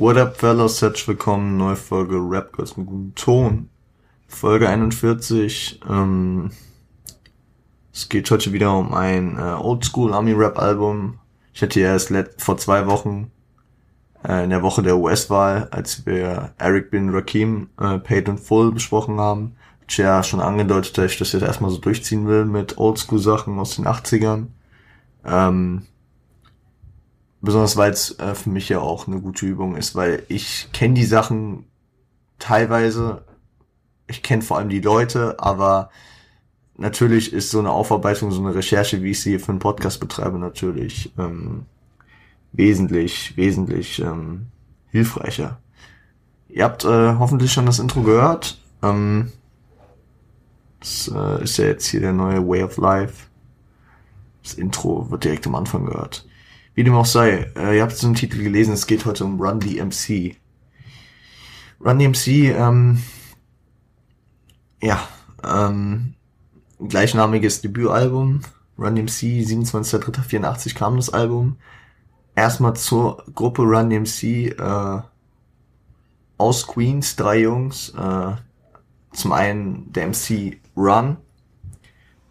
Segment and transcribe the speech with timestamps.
[0.00, 0.80] What up, fellas?
[0.80, 1.58] Herzlich willkommen.
[1.58, 3.68] Neue Folge Rap Girls mit gutem Ton.
[4.28, 5.78] Folge 41.
[5.86, 6.52] Ähm,
[7.92, 11.18] es geht heute wieder um ein äh, Oldschool Army Rap Album.
[11.52, 13.30] Ich hatte ja erst vor zwei Wochen,
[14.26, 18.72] äh, in der Woche der US-Wahl, als wir Eric bin Rakim, äh, Paid in Full
[18.72, 19.54] besprochen haben,
[19.86, 23.58] ich ja schon angedeutet, dass ich das jetzt erstmal so durchziehen will mit Oldschool Sachen
[23.58, 24.46] aus den 80ern.
[25.26, 25.82] Ähm,
[27.40, 30.94] besonders weil es äh, für mich ja auch eine gute Übung ist, weil ich kenne
[30.94, 31.64] die Sachen
[32.38, 33.24] teilweise,
[34.06, 35.90] ich kenne vor allem die Leute, aber
[36.76, 40.38] natürlich ist so eine Aufarbeitung, so eine Recherche, wie ich sie für einen Podcast betreibe,
[40.38, 41.66] natürlich ähm,
[42.52, 44.46] wesentlich, wesentlich ähm,
[44.90, 45.58] hilfreicher.
[46.48, 48.60] Ihr habt äh, hoffentlich schon das Intro gehört.
[48.82, 49.30] Ähm,
[50.80, 53.26] das äh, ist ja jetzt hier der neue Way of Life.
[54.42, 56.26] Das Intro wird direkt am Anfang gehört.
[56.74, 59.40] Wie dem auch sei, äh, ihr habt so einen Titel gelesen, es geht heute um
[59.40, 60.36] Run DMC.
[61.84, 63.02] Run DMC, ähm,
[64.82, 65.06] ja,
[65.44, 66.14] ähm,
[66.78, 68.40] gleichnamiges Debütalbum.
[68.78, 71.56] Run DMC, 27.03.84 kam das Album.
[72.34, 75.02] Erstmal zur Gruppe Run DMC, äh,
[76.40, 78.32] aus Queens, drei Jungs, äh,
[79.12, 81.18] zum einen der MC Run,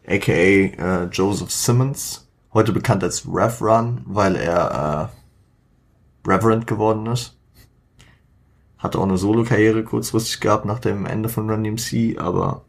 [0.07, 5.11] aka äh, Joseph Simmons, Heute bekannt als Rev Run, weil er
[6.25, 7.37] äh, Reverend geworden ist.
[8.79, 12.63] Hatte auch eine Solo-Karriere kurzfristig gehabt nach dem Ende von Run DMC, aber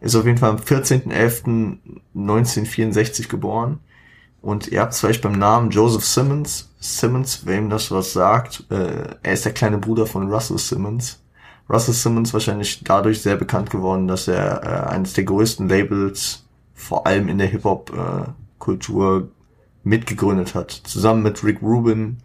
[0.00, 3.78] ist auf jeden Fall am 14.11.1964 geboren.
[4.40, 6.70] Und ihr habt es vielleicht beim Namen Joseph Simmons.
[6.80, 11.22] Simmons, wem das was sagt, äh, er ist der kleine Bruder von Russell Simmons.
[11.70, 17.06] Russell Simmons wahrscheinlich dadurch sehr bekannt geworden, dass er äh, eines der größten Labels, vor
[17.06, 18.24] allem in der Hip-Hop, äh,
[18.62, 19.28] Kultur
[19.82, 20.70] mitgegründet hat.
[20.70, 22.18] Zusammen mit Rick Rubin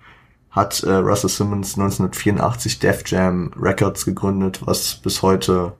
[0.51, 5.73] hat äh, Russell Simmons 1984 Def Jam Records gegründet, was bis heute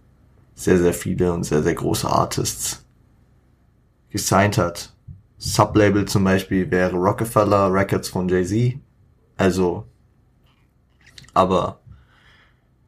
[0.55, 2.83] sehr, sehr viele und sehr, sehr große Artists
[4.09, 4.93] gesigned hat.
[5.37, 8.79] Sublabel zum Beispiel wäre Rockefeller Records von Jay-Z.
[9.37, 9.85] Also,
[11.35, 11.81] aber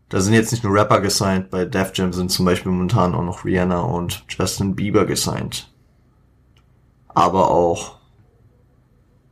[0.09, 3.23] da sind jetzt nicht nur Rapper gesigned, bei Def Jam sind zum Beispiel momentan auch
[3.23, 5.68] noch Rihanna und Justin Bieber gesigned
[7.19, 7.97] aber auch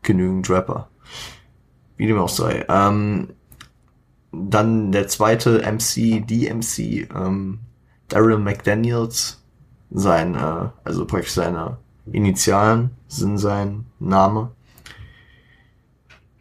[0.02, 0.90] genügend Rapper.
[1.96, 2.66] Wie dem auch sei.
[2.68, 3.30] Ähm,
[4.34, 7.60] dann der zweite MC, DMC, ähm,
[8.10, 9.42] Daryl McDaniels,
[9.90, 11.78] sein, äh, also praktisch seine
[12.12, 14.52] Initialen sind sein Name.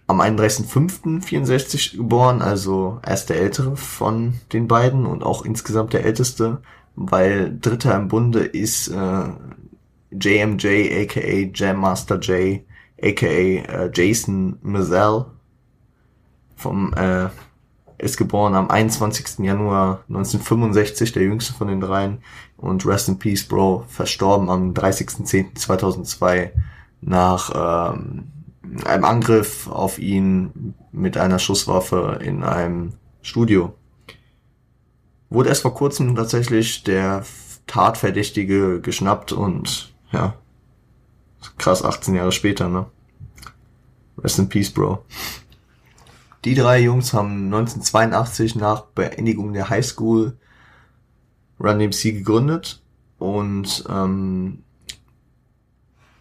[0.08, 6.04] Am 31.05.64 geboren, also er ist der ältere von den beiden und auch insgesamt der
[6.04, 6.60] älteste,
[6.96, 9.24] weil Dritter im Bunde ist äh,
[10.20, 12.62] JMJ, aka Jam Master J,
[13.02, 15.26] aka äh, Jason Mazel,
[16.56, 17.28] vom, äh,
[17.98, 19.38] ist geboren am 21.
[19.44, 22.18] Januar 1965, der jüngste von den dreien.
[22.56, 26.50] Und Rest in Peace, Bro, verstorben am 30.10.2002
[27.00, 28.24] nach ähm,
[28.84, 33.74] einem Angriff auf ihn mit einer Schusswaffe in einem Studio.
[35.30, 37.24] Wurde erst vor kurzem tatsächlich der
[37.66, 40.34] Tatverdächtige geschnappt und ja.
[41.58, 42.86] Krass, 18 Jahre später, ne?
[44.18, 45.04] Rest in Peace, Bro.
[46.44, 50.36] Die drei Jungs haben 1982 nach Beendigung der Highschool
[51.58, 52.82] Run DMC gegründet
[53.18, 54.62] und ähm,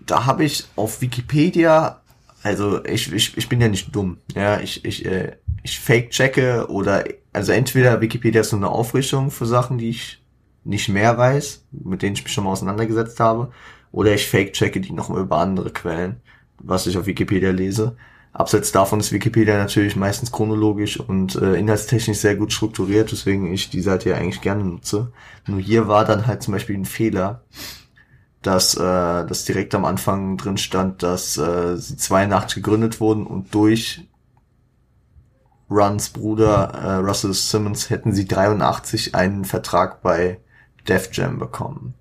[0.05, 2.01] da habe ich auf Wikipedia,
[2.41, 6.67] also ich, ich, ich bin ja nicht dumm, ja, ich, ich, äh, ich fake checke
[6.69, 7.03] oder
[7.33, 10.23] also entweder Wikipedia ist so eine Aufrichtung für Sachen, die ich
[10.63, 13.51] nicht mehr weiß, mit denen ich mich schon mal auseinandergesetzt habe,
[13.95, 16.17] oder ich fake-checke die nochmal über andere Quellen,
[16.59, 17.95] was ich auf Wikipedia lese.
[18.33, 23.69] Abseits davon ist Wikipedia natürlich meistens chronologisch und äh, inhaltstechnisch sehr gut strukturiert, weswegen ich
[23.69, 25.13] die Seite ja eigentlich gerne nutze.
[25.47, 27.43] Nur hier war dann halt zum Beispiel ein Fehler,
[28.41, 33.55] dass äh, das direkt am Anfang drin stand, dass äh, sie 82 gegründet wurden und
[33.55, 34.05] durch
[35.71, 40.41] Runs Bruder äh, Russell Simmons hätten sie 83 einen Vertrag bei
[40.85, 41.93] Def Jam bekommen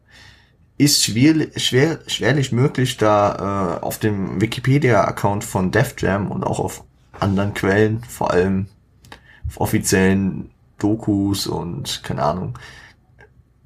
[0.77, 6.59] ist schwer, schwer, schwerlich möglich, da äh, auf dem Wikipedia-Account von Def Jam und auch
[6.59, 8.67] auf anderen Quellen, vor allem
[9.49, 12.59] auf offiziellen Dokus und keine Ahnung,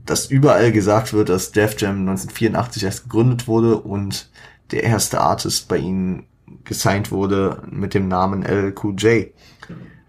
[0.05, 4.31] dass überall gesagt wird, dass Def Jam 1984 erst gegründet wurde und
[4.70, 6.26] der erste Artist bei ihnen
[6.64, 9.28] gesigned wurde mit dem Namen LQJ.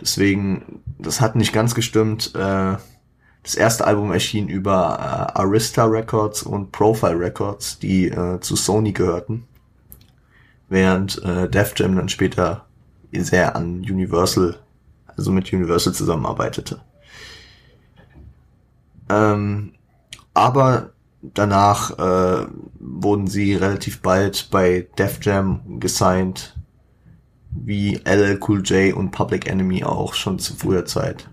[0.01, 2.33] Deswegen, das hat nicht ganz gestimmt.
[2.35, 2.75] Äh,
[3.49, 4.99] das erste Album erschien über
[5.33, 9.47] äh, Arista Records und Profile Records, die äh, zu Sony gehörten.
[10.67, 12.67] Während äh, Def Jam dann später
[13.11, 14.59] sehr an Universal,
[15.17, 16.79] also mit Universal zusammenarbeitete.
[19.09, 19.73] Ähm,
[20.35, 20.91] aber
[21.23, 22.45] danach äh,
[22.79, 26.55] wurden sie relativ bald bei Def Jam gesigned,
[27.49, 31.27] wie LL Cool J und Public Enemy auch schon zu früher Zeit.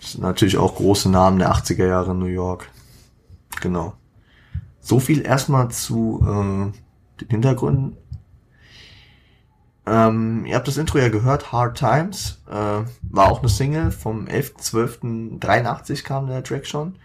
[0.00, 2.68] Das sind natürlich auch große Namen der 80er Jahre in New York.
[3.60, 3.94] Genau.
[4.80, 7.96] So viel erstmal zu äh, den Hintergründen.
[9.86, 14.26] Ähm, ihr habt das Intro ja gehört, Hard Times, äh, war auch eine Single vom
[14.26, 16.96] 11.12.83 kam der Track schon.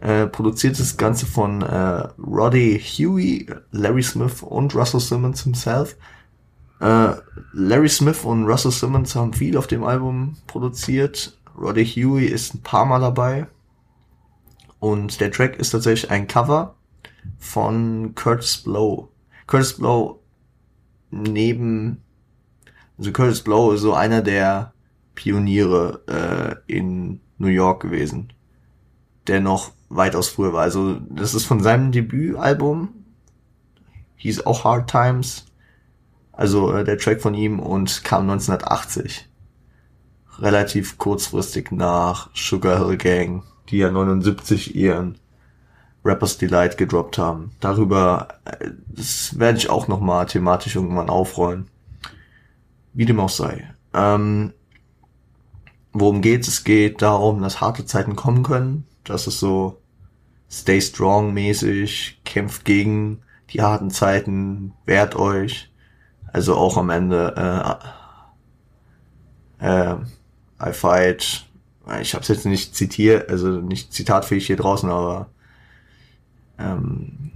[0.00, 5.96] Äh, produziert das Ganze von äh, Roddy Huey, Larry Smith und Russell Simmons himself.
[6.80, 7.14] Äh,
[7.52, 11.38] Larry Smith und Russell Simmons haben viel auf dem Album produziert.
[11.56, 13.46] Roddy Huey ist ein paar Mal dabei.
[14.78, 16.74] Und der Track ist tatsächlich ein Cover
[17.38, 19.08] von Curtis Blow.
[19.46, 20.20] Curtis Blow
[21.10, 22.02] neben,
[22.98, 24.72] also Curtis Blow ist so einer der
[25.14, 26.02] Pioniere
[26.66, 28.32] äh, in New York gewesen,
[29.26, 30.62] der noch weitaus früher war.
[30.62, 32.88] Also das ist von seinem Debütalbum,
[34.16, 35.46] hieß auch Hard Times,
[36.32, 39.28] also äh, der Track von ihm und kam 1980.
[40.38, 45.18] Relativ kurzfristig nach Sugar Hill Gang, die ja 79 ihren
[46.04, 47.52] Rappers Delight gedroppt haben.
[47.60, 51.68] Darüber, äh, das werde ich auch nochmal thematisch irgendwann aufrollen.
[52.92, 53.72] Wie dem auch sei.
[53.94, 54.52] Ähm,
[55.92, 56.48] worum geht's?
[56.48, 58.84] Es geht darum, dass harte Zeiten kommen können.
[59.04, 59.78] Das ist so
[60.50, 65.70] Stay Strong mäßig, kämpft gegen die harten Zeiten, wehrt euch.
[66.32, 67.80] Also auch am Ende
[69.60, 69.96] äh, äh,
[70.64, 71.46] I fight.
[72.00, 75.28] Ich habe es jetzt nicht zitiert, also nicht zitatfähig hier draußen, aber
[76.58, 77.32] ähm,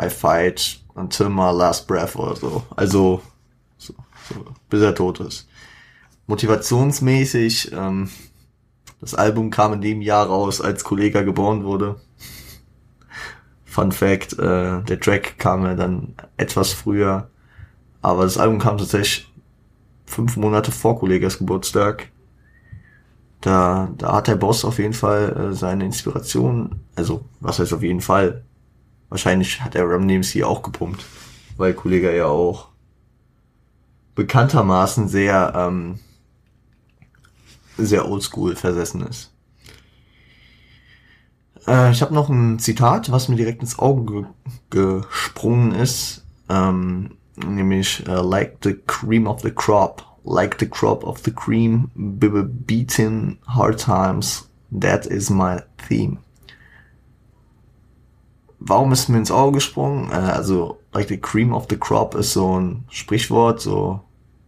[0.00, 2.62] I fight until my last breath oder so.
[2.76, 3.22] Also
[3.78, 3.94] so,
[4.28, 4.34] so,
[4.68, 5.48] bis er tot ist.
[6.26, 8.10] Motivationsmäßig, ähm,
[9.00, 11.98] das Album kam in dem Jahr raus, als Kollega geboren wurde.
[13.64, 17.30] Fun Fact, äh, der Track kam ja dann etwas früher
[18.02, 19.32] aber das Album kam tatsächlich
[20.04, 22.10] fünf Monate vor Kollegas Geburtstag.
[23.42, 27.82] Da, da hat der Boss auf jeden Fall äh, seine Inspiration, also was heißt auf
[27.82, 28.44] jeden Fall?
[29.08, 31.04] Wahrscheinlich hat er Ram DMC auch gepumpt,
[31.56, 32.68] weil Kollega ja auch
[34.14, 35.98] bekanntermaßen sehr, ähm,
[37.76, 39.32] sehr oldschool versessen ist.
[41.66, 44.26] Äh, ich habe noch ein Zitat, was mir direkt ins Auge
[44.70, 46.24] ge gesprungen ist.
[46.48, 51.90] Ähm, nämlich uh, like the cream of the crop, like the crop of the cream,
[52.66, 56.18] beaten hard times, that is my theme.
[58.64, 60.10] Warum ist mir ins Auge gesprungen?
[60.10, 64.00] Äh, also, like the cream of the crop ist so ein Sprichwort, so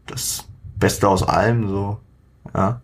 [0.06, 1.98] das Beste aus allem, so,
[2.54, 2.80] ja,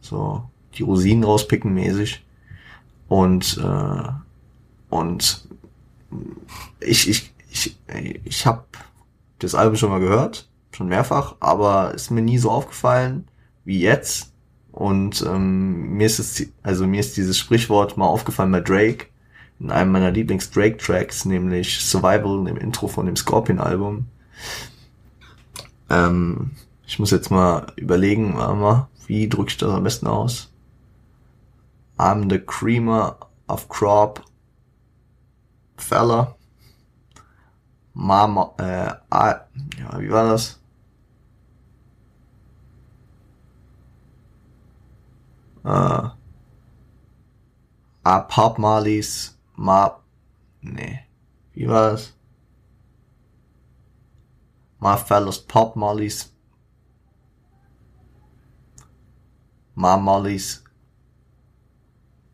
[0.00, 2.24] so die Rosinen rauspicken mäßig.
[3.08, 4.08] Und, äh,
[4.88, 5.48] und
[6.80, 7.76] ich, ich, ich,
[8.24, 8.64] ich habe
[9.40, 13.28] das Album schon mal gehört, schon mehrfach, aber ist mir nie so aufgefallen
[13.64, 14.32] wie jetzt.
[14.72, 19.06] Und ähm, mir ist es, also mir ist dieses Sprichwort mal aufgefallen bei Drake
[19.60, 24.06] in einem meiner Lieblings-Drake-Tracks, nämlich Survival, dem Intro von dem Scorpion-Album.
[25.90, 26.52] Ähm,
[26.86, 30.52] ich muss jetzt mal überlegen, mal, wie drücke ich das am besten aus?
[31.98, 34.24] I'm the creamer of crop
[35.76, 36.34] fella.
[37.94, 39.40] Mama, äh, ah,
[39.78, 40.61] ja, wie war das?
[45.64, 46.08] Äh,
[48.04, 50.00] ah, Pop Marlies, Ma,
[50.60, 51.00] nee,
[51.52, 52.12] wie war das?
[54.80, 56.32] My fellows Pop Marlies,
[59.74, 60.64] Ma Mollies,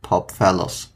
[0.00, 0.94] Pop Fellows.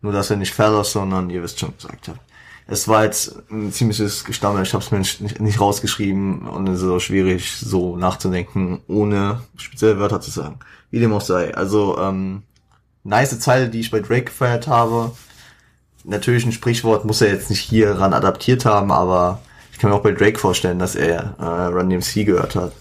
[0.00, 2.30] Nur, dass er nicht Fellows, sondern ihr wisst schon gesagt habt
[2.70, 4.62] es war jetzt ein ziemliches Gestammel.
[4.62, 9.40] Ich habe es mir nicht, nicht, rausgeschrieben und es ist auch schwierig, so nachzudenken, ohne
[9.56, 10.60] spezielle Wörter zu sagen.
[10.90, 11.54] Wie dem auch sei.
[11.54, 12.42] Also, ähm,
[13.04, 15.12] nice Zeile, die ich bei Drake gefeiert habe.
[16.04, 19.42] Natürlich ein Sprichwort muss er jetzt nicht hier ran adaptiert haben, aber
[19.72, 22.72] ich kann mir auch bei Drake vorstellen, dass er äh, Run DMC gehört hat.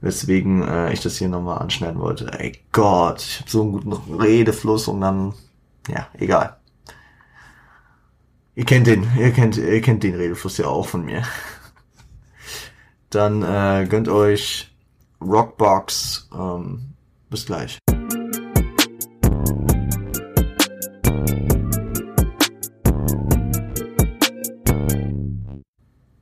[0.00, 2.32] Weswegen äh, ich das hier nochmal anschneiden wollte.
[2.38, 5.34] Ey Gott, ich habe so einen guten Redefluss und dann,
[5.88, 6.56] ja, egal.
[8.54, 11.22] Ihr kennt den, ihr kennt, ihr kennt den Redefluss ja auch von mir.
[13.10, 14.70] Dann äh, gönnt euch
[15.20, 16.28] Rockbox.
[16.32, 16.89] Ähm,
[17.30, 17.78] bis gleich.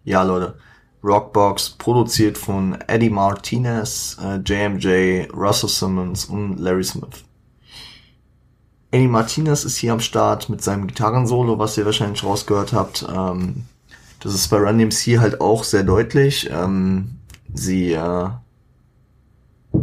[0.05, 0.57] Ja, Leute.
[1.05, 7.25] Rockbox, produziert von Eddie Martinez, äh, JMJ, Russell Simmons und Larry Smith.
[8.91, 13.07] Eddie Martinez ist hier am Start mit seinem Gitarrensolo, was ihr wahrscheinlich rausgehört habt.
[13.09, 13.67] Ähm,
[14.21, 16.49] das ist bei Run DMC halt auch sehr deutlich.
[16.51, 17.19] Ähm,
[17.53, 18.29] sie, äh,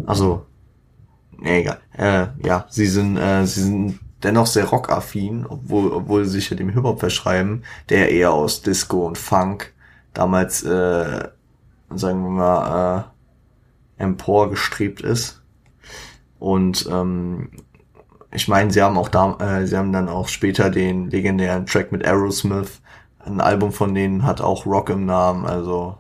[0.06, 0.46] also,
[1.40, 1.80] nee, egal.
[1.98, 6.58] Äh, ja, sie sind, äh, sie sind dennoch sehr rockaffin, obwohl, obwohl sie sich ja
[6.58, 9.74] dem Hip-Hop verschreiben, der eher aus Disco und Funk
[10.14, 11.28] damals, äh,
[11.94, 13.06] sagen wir mal,
[14.00, 15.42] äh, emporgestrebt ist.
[16.40, 17.50] Und ähm,
[18.32, 21.92] ich meine, sie haben auch da, äh, sie haben dann auch später den legendären Track
[21.92, 22.82] mit Aerosmith.
[23.20, 25.98] Ein Album von denen hat auch Rock im Namen, also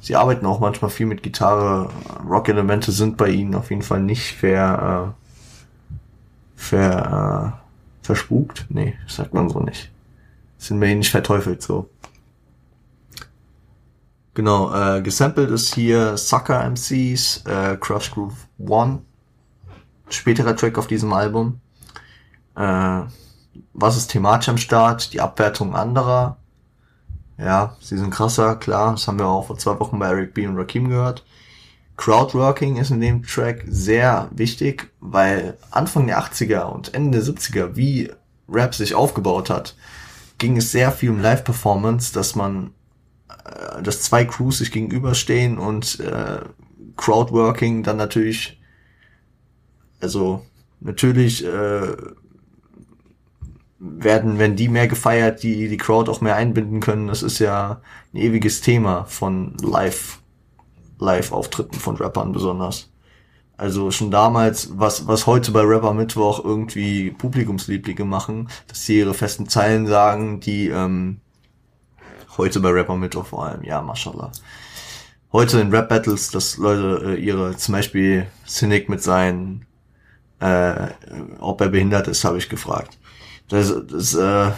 [0.00, 1.90] sie arbeiten auch manchmal viel mit Gitarre.
[2.28, 7.54] Rock-Elemente sind bei ihnen auf jeden Fall nicht ver, äh, ver,
[8.02, 8.66] äh, verspukt.
[8.68, 9.90] Nee, sagt man so nicht.
[10.58, 11.88] Sind bei ihnen nicht verteufelt so.
[14.34, 19.02] Genau, äh, gesampelt ist hier Sucker MCs, äh, Crush Groove One,
[20.08, 21.60] späterer Track auf diesem Album.
[22.56, 23.02] Äh,
[23.72, 25.12] was ist thematisch am Start?
[25.12, 26.36] Die Abwertung anderer.
[27.38, 28.92] Ja, sie sind krasser, klar.
[28.92, 30.46] Das haben wir auch vor zwei Wochen bei Eric B.
[30.46, 31.24] und Rakim gehört.
[31.96, 37.76] Crowdworking ist in dem Track sehr wichtig, weil Anfang der 80er und Ende der 70er,
[37.76, 38.10] wie
[38.48, 39.76] Rap sich aufgebaut hat,
[40.38, 42.72] ging es sehr viel um Live-Performance, dass man
[43.44, 46.40] äh, dass zwei Crews sich gegenüberstehen und äh,
[46.96, 48.60] Crowdworking dann natürlich,
[50.00, 50.44] also
[50.80, 51.96] natürlich äh,
[53.98, 57.08] werden, wenn die mehr gefeiert, die die Crowd auch mehr einbinden können.
[57.08, 57.80] Das ist ja
[58.12, 60.20] ein ewiges Thema von Live,
[60.98, 62.90] Live-Auftritten von Rappern besonders.
[63.56, 69.14] Also schon damals, was, was heute bei Rapper Mittwoch irgendwie Publikumslieblinge machen, dass sie ihre
[69.14, 71.20] festen Zeilen sagen, die ähm,
[72.36, 74.32] Heute bei Rapper Mittwoch vor allem, ja, mashallah.
[75.32, 79.66] Heute in Rap Battles, dass Leute äh, ihre, zum Beispiel Cynic mit seinen,
[80.40, 80.88] äh,
[81.38, 82.98] ob er behindert ist, habe ich gefragt.
[83.48, 84.52] Das, das, äh,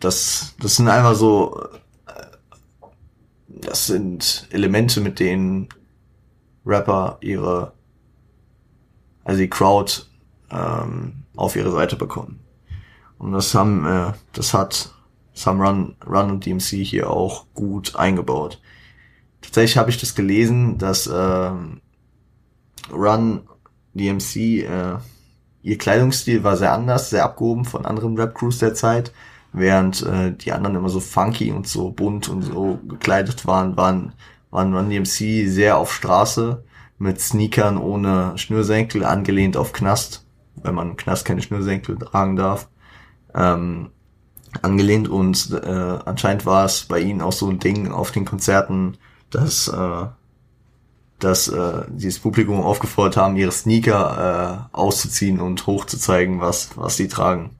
[0.00, 1.60] das, das sind einfach so,
[2.06, 2.82] äh,
[3.48, 5.68] das sind Elemente, mit denen
[6.64, 7.72] Rapper ihre,
[9.24, 10.02] also die Crowd
[10.50, 12.40] ähm, auf ihre Seite bekommen.
[13.18, 14.92] Und das haben, äh, das hat
[15.34, 18.60] Sam Run, Run und DMC hier auch gut eingebaut.
[19.40, 21.50] Tatsächlich habe ich das gelesen, dass äh,
[22.90, 23.48] Run
[23.94, 24.98] DMC äh,
[25.62, 29.12] ihr Kleidungsstil war sehr anders, sehr abgehoben von anderen Rap-Crews der Zeit,
[29.52, 34.12] während äh, die anderen immer so funky und so bunt und so gekleidet waren, waren,
[34.50, 36.64] waren Run DMC sehr auf Straße
[36.98, 40.24] mit Sneakern ohne Schnürsenkel, angelehnt auf Knast,
[40.62, 42.68] wenn man im Knast keine Schnürsenkel tragen darf.
[43.34, 43.90] Ähm,
[44.60, 48.98] angelehnt und äh, anscheinend war es bei ihnen auch so ein Ding auf den Konzerten,
[49.30, 50.06] dass äh,
[51.24, 57.08] dass äh, dieses Publikum aufgefordert haben, ihre Sneaker äh, auszuziehen und hochzuzeigen, was was sie
[57.08, 57.56] tragen.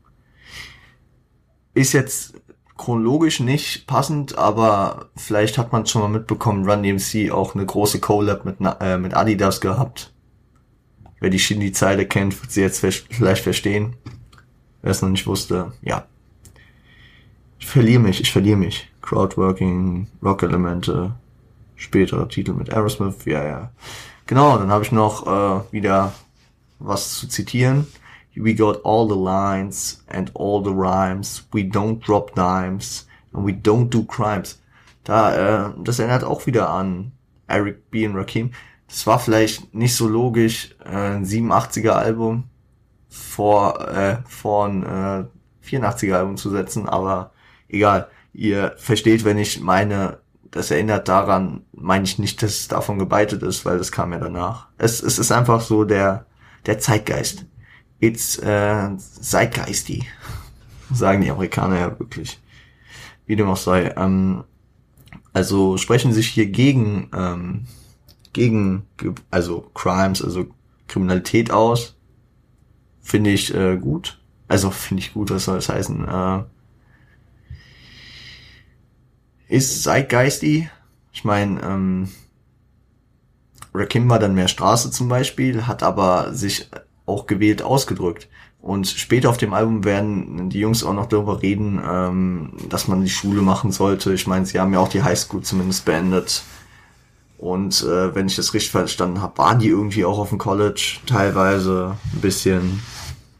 [1.75, 2.35] Ist jetzt
[2.77, 8.01] chronologisch nicht passend, aber vielleicht hat man schon mal mitbekommen, Run DMC auch eine große
[8.01, 10.13] Collab mit äh, mit Adidas gehabt.
[11.21, 13.95] Wer die Shindy-Zeile kennt, wird sie jetzt vielleicht verstehen.
[14.83, 16.07] Wer es noch nicht wusste, ja,
[17.63, 18.91] ich verliere mich, ich verliere mich.
[19.03, 21.15] Crowdworking, Rock-Elemente,
[21.83, 23.71] spätere Titel mit Aerosmith, ja, ja.
[24.27, 26.13] Genau, dann habe ich noch äh, wieder
[26.79, 27.87] was zu zitieren.
[28.35, 31.47] We got all the lines and all the rhymes.
[31.53, 34.61] We don't drop dimes and we don't do crimes.
[35.05, 37.13] Da, äh, das erinnert auch wieder an
[37.47, 38.07] Eric B.
[38.07, 38.53] und Rakim.
[38.89, 42.45] Das war vielleicht nicht so logisch, äh, ein 87er Album
[43.09, 45.25] vor, äh, vor ein äh,
[45.67, 47.33] 84er Album zu setzen, aber
[47.69, 50.19] egal, ihr versteht, wenn ich meine,
[50.53, 54.19] das erinnert daran, meine ich nicht, dass es davon gebeitet ist, weil das kam ja
[54.19, 54.69] danach.
[54.77, 56.27] Es, es ist einfach so der,
[56.67, 57.47] der Zeitgeist.
[58.01, 60.07] It's äh, Zeitgeisty,
[60.93, 62.39] sagen die Amerikaner ja wirklich.
[63.27, 63.95] Wie dem auch sei.
[63.97, 64.45] Ähm,
[65.33, 67.67] also sprechen sich hier gegen, ähm,
[68.35, 68.87] gegen,
[69.31, 70.47] also Crimes, also
[70.87, 71.97] Kriminalität aus.
[73.01, 74.21] Finde ich äh, gut.
[74.49, 76.07] Also finde ich gut, was soll das heißen?
[76.07, 76.45] Äh,
[79.53, 80.69] ist zeitgeistig.
[81.13, 82.09] Ich meine, ähm,
[83.75, 86.71] Rakim war dann mehr Straße zum Beispiel, hat aber sich
[87.05, 88.29] auch gewählt ausgedrückt.
[88.63, 93.03] Und später auf dem Album werden die Jungs auch noch darüber reden, ähm, dass man
[93.03, 94.15] die Schule machen sollte.
[94.15, 96.45] Ich meine, sie haben ja auch die Highschool zumindest beendet.
[97.37, 100.99] Und äh, wenn ich das richtig verstanden habe, waren die irgendwie auch auf dem College
[101.07, 102.81] teilweise ein bisschen,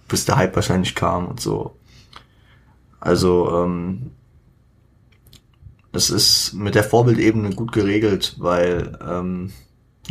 [0.09, 1.77] bis der Hype wahrscheinlich kam und so.
[3.01, 4.11] Also ähm,
[5.93, 9.53] es ist mit der Vorbildebene gut geregelt, weil ähm,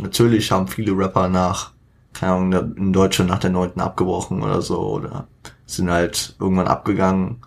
[0.00, 1.72] natürlich haben viele Rapper nach,
[2.12, 5.26] keine Ahnung, in Deutschland nach der neunten abgebrochen oder so oder
[5.66, 7.42] sind halt irgendwann abgegangen.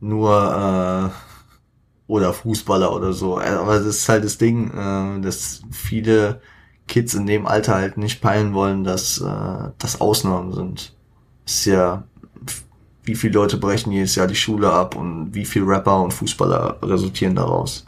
[0.00, 1.26] Nur äh,
[2.06, 3.38] oder Fußballer oder so.
[3.38, 6.40] Aber das ist halt das Ding, äh, dass viele
[6.86, 10.94] Kids in dem Alter halt nicht peilen wollen, dass äh, das Ausnahmen sind.
[11.44, 12.04] Ist ja,
[13.06, 16.78] wie viele Leute brechen jedes Jahr die Schule ab und wie viele Rapper und Fußballer
[16.82, 17.86] resultieren daraus.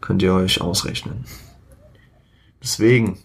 [0.00, 1.24] Könnt ihr euch ausrechnen.
[2.62, 3.18] Deswegen,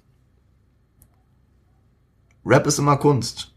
[2.46, 3.54] Rap ist immer Kunst.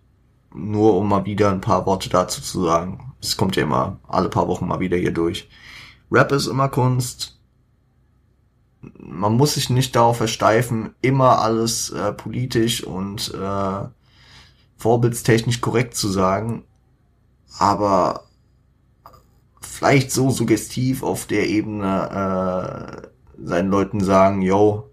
[0.55, 3.13] Nur um mal wieder ein paar Worte dazu zu sagen.
[3.21, 5.49] Es kommt ja immer alle paar Wochen mal wieder hier durch.
[6.11, 7.39] Rap ist immer Kunst.
[8.99, 13.89] Man muss sich nicht darauf versteifen, immer alles äh, politisch und äh,
[14.77, 16.65] vorbildstechnisch korrekt zu sagen,
[17.59, 18.25] aber
[19.61, 24.91] vielleicht so suggestiv auf der Ebene äh, seinen Leuten sagen, yo,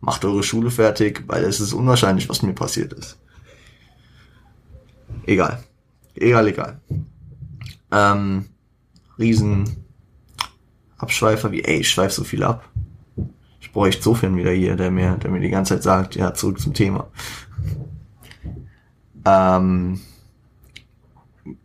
[0.00, 3.18] macht eure Schule fertig, weil es ist unwahrscheinlich, was mir passiert ist.
[5.26, 5.62] Egal.
[6.14, 6.80] Egal, egal.
[7.90, 8.46] Ähm,
[9.18, 9.84] riesen
[10.98, 12.68] Abschweifer wie, ey, ich schweif so viel ab.
[13.60, 16.34] Ich bräuchte so viel wieder hier, der mir, der mir die ganze Zeit sagt, ja,
[16.34, 17.08] zurück zum Thema.
[19.24, 20.00] Ähm,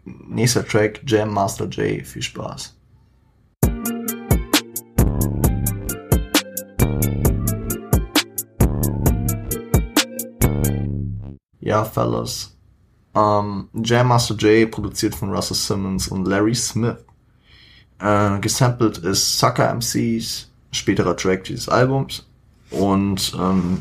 [0.03, 2.75] nächster Track, Jam Master J, viel Spaß.
[11.59, 12.55] Ja, Fellas.
[13.15, 16.97] Ähm, Jam Master J, produziert von Russell Simmons und Larry Smith.
[17.99, 22.27] Äh, gesampelt ist Sucker MCs, späterer Track dieses Albums.
[22.71, 23.79] Und ähm,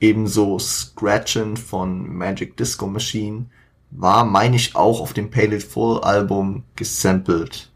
[0.00, 3.46] ebenso Scratchin' von Magic Disco Machine
[3.96, 7.70] war, meine ich, auch auf dem It Full Album gesampelt.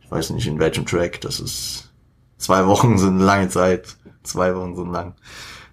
[0.00, 1.92] Ich weiß nicht in welchem Track, das ist
[2.36, 5.14] zwei Wochen sind lange Zeit, zwei Wochen sind lang.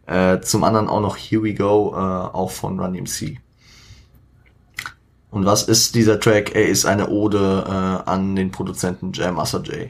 [0.05, 3.39] Äh, zum anderen auch noch Here We Go, äh, auch von Run DMC.
[5.31, 6.55] Und was ist dieser Track?
[6.55, 9.89] Er ist eine Ode äh, an den Produzenten Jam Master J.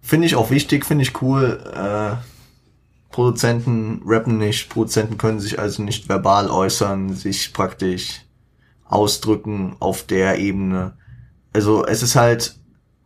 [0.00, 1.60] Finde ich auch wichtig, finde ich cool.
[1.74, 2.16] Äh,
[3.10, 8.25] Produzenten rappen nicht, Produzenten können sich also nicht verbal äußern, sich praktisch
[8.88, 10.96] ausdrücken auf der Ebene.
[11.52, 12.58] Also es ist halt,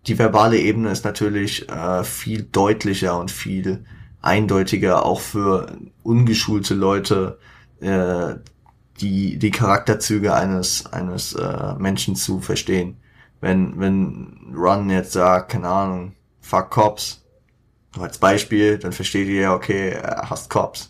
[0.07, 3.85] die verbale Ebene ist natürlich äh, viel deutlicher und viel
[4.23, 7.39] eindeutiger, auch für ungeschulte Leute,
[7.81, 8.35] äh,
[9.01, 12.97] die, die Charakterzüge eines, eines äh, Menschen zu verstehen.
[13.41, 17.25] Wenn, wenn Ron jetzt sagt, keine Ahnung, fuck Cops,
[17.99, 20.90] als Beispiel, dann versteht ihr ja, okay, er hasst Cops.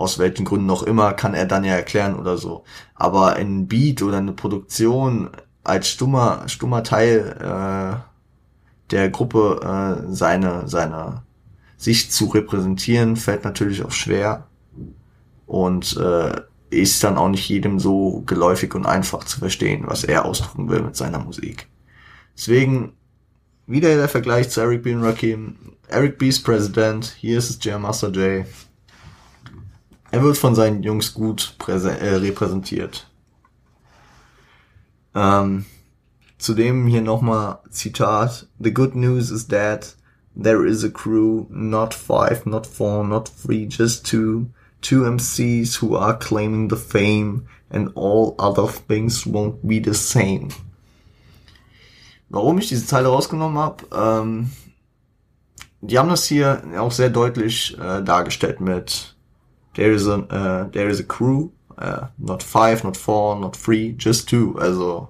[0.00, 2.64] Aus welchen Gründen noch immer, kann er dann ja erklären oder so.
[2.94, 5.28] Aber ein Beat oder eine Produktion
[5.62, 11.22] als stummer, stummer Teil äh, der Gruppe äh, seine, seine
[11.76, 14.46] Sicht zu repräsentieren, fällt natürlich auch schwer.
[15.44, 20.24] Und äh, ist dann auch nicht jedem so geläufig und einfach zu verstehen, was er
[20.24, 21.68] ausdrücken will mit seiner Musik.
[22.34, 22.94] Deswegen
[23.66, 24.94] wieder der Vergleich zu Eric B.
[24.94, 25.56] und Rakim.
[25.88, 26.28] Eric B.
[26.28, 28.46] ist Präsident, hier ist es Jam Master J.
[30.12, 33.06] Er wird von seinen Jungs gut äh, repräsentiert.
[35.14, 35.66] Ähm,
[36.38, 38.48] zudem hier nochmal Zitat.
[38.58, 39.96] The good news is that
[40.34, 44.46] there is a crew, not five, not four, not three, just two
[44.80, 50.48] two MCs who are claiming the fame and all other things won't be the same.
[52.28, 54.50] Warum ich diese Zeile rausgenommen habe, ähm,
[55.80, 59.14] die haben das hier auch sehr deutlich äh, dargestellt mit
[59.74, 63.94] there is a, uh, there is a crew, uh, not five, not four, not three,
[63.98, 64.56] just two.
[64.58, 65.08] Also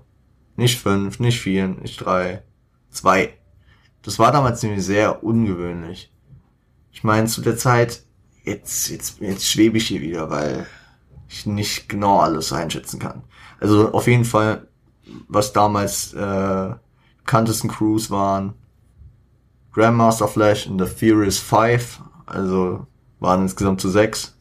[0.57, 2.42] nicht fünf, nicht vier, nicht drei,
[2.90, 3.35] zwei.
[4.03, 6.12] Das war damals nämlich sehr ungewöhnlich.
[6.92, 8.03] Ich meine, zu der Zeit
[8.44, 10.66] jetzt, jetzt, jetzt schwebe ich hier wieder, weil
[11.29, 13.23] ich nicht genau alles einschätzen kann.
[13.61, 14.68] Also auf jeden Fall,
[15.29, 16.75] was damals äh,
[17.18, 18.55] bekanntesten Crews waren,
[19.73, 22.87] Grandmaster Flash und The Furious Five, also
[23.20, 24.37] waren insgesamt zu sechs,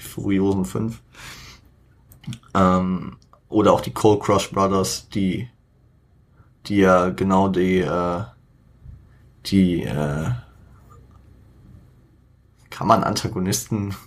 [0.00, 1.02] die Furiosen fünf.
[2.54, 3.16] Ähm,
[3.48, 5.48] oder auch die Cold Crush Brothers, die,
[6.66, 8.22] die ja genau die, äh,
[9.46, 10.30] die, äh,
[12.70, 13.94] kann man Antagonisten.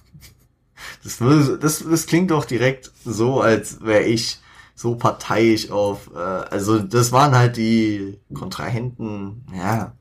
[1.01, 1.19] Das,
[1.61, 4.41] das, das klingt doch direkt so, als wäre ich
[4.75, 6.11] so parteiisch auf.
[6.13, 9.93] Äh, also das waren halt die Kontrahenten, ja,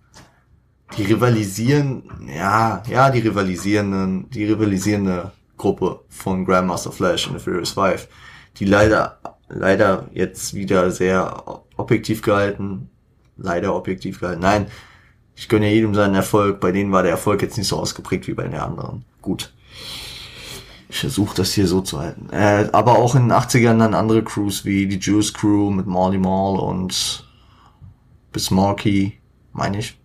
[0.96, 7.70] die rivalisieren, ja, ja, die rivalisierenden, die rivalisierende Gruppe von Grandmaster Flash und The Furious
[7.70, 8.08] Five,
[8.56, 12.90] die leider, leider jetzt wieder sehr objektiv gehalten.
[13.36, 14.42] Leider objektiv gehalten.
[14.42, 14.66] Nein,
[15.36, 16.58] ich gönne jedem seinen Erfolg.
[16.58, 19.04] Bei denen war der Erfolg jetzt nicht so ausgeprägt wie bei den anderen.
[19.22, 19.54] Gut.
[20.88, 22.28] Ich versuche das hier so zu halten.
[22.32, 26.18] Äh, aber auch in den 80ern dann andere Crews wie die Juice Crew mit Marley
[26.18, 27.24] Marl und
[28.32, 29.18] Bismarcky,
[29.52, 29.96] meine ich.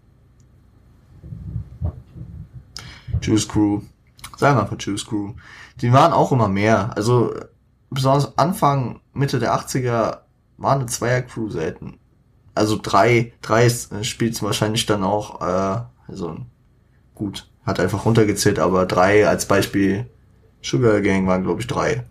[3.22, 3.82] Juice Crew.
[4.38, 5.34] Sagen wir einfach Juice Crew.
[5.82, 6.96] Die waren auch immer mehr.
[6.96, 7.34] Also
[7.90, 10.20] besonders Anfang, Mitte der 80er
[10.58, 12.00] war eine Zweier-Crew selten.
[12.56, 16.38] Also drei, drei spielt wahrscheinlich dann auch, äh, also
[17.14, 20.10] gut, hat einfach runtergezählt, aber drei als Beispiel
[20.62, 22.04] Sugar Gang waren, glaube ich, drei.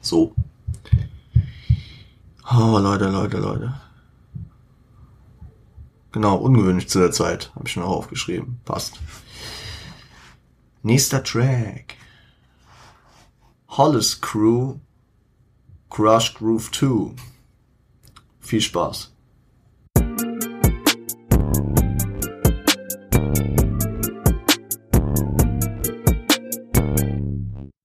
[0.00, 0.34] So.
[2.50, 3.74] Oh, Leute, Leute, Leute.
[6.12, 7.52] Genau, ungewöhnlich zu der Zeit.
[7.54, 8.60] Habe ich schon auch aufgeschrieben.
[8.64, 8.98] Passt.
[10.82, 11.96] Nächster Track.
[13.68, 14.76] Hollis Crew
[15.90, 17.14] Crush Groove 2.
[18.38, 19.12] Viel Spaß.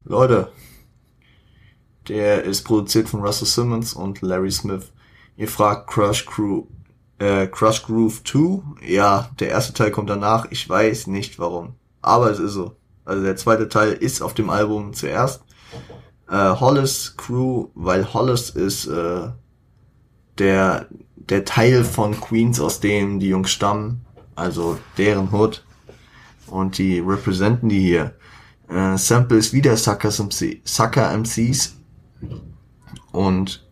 [0.03, 0.51] Leute,
[2.07, 4.93] der ist produziert von Russell Simmons und Larry Smith.
[5.35, 6.67] Ihr fragt Crush Crew,
[7.17, 8.61] äh, Crush Groove 2?
[8.87, 10.45] Ja, der erste Teil kommt danach.
[10.51, 11.73] Ich weiß nicht warum.
[12.03, 12.75] Aber es ist so.
[13.05, 15.43] Also der zweite Teil ist auf dem Album zuerst.
[16.29, 19.29] Äh, Hollis Crew, weil Hollis ist äh,
[20.37, 24.05] der, der Teil von Queens, aus dem die Jungs stammen.
[24.35, 25.63] Also deren Hood.
[26.47, 28.15] Und die representen die hier.
[28.69, 31.75] Äh, Sample ist wieder Suckers MC, Sucker MCs.
[33.11, 33.67] Und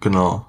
[0.00, 0.46] genau.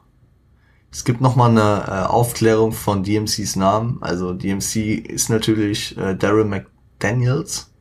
[0.91, 3.97] Es gibt noch mal eine äh, Aufklärung von DMCs Namen.
[4.01, 7.72] Also DMC ist natürlich äh, Daryl McDaniels.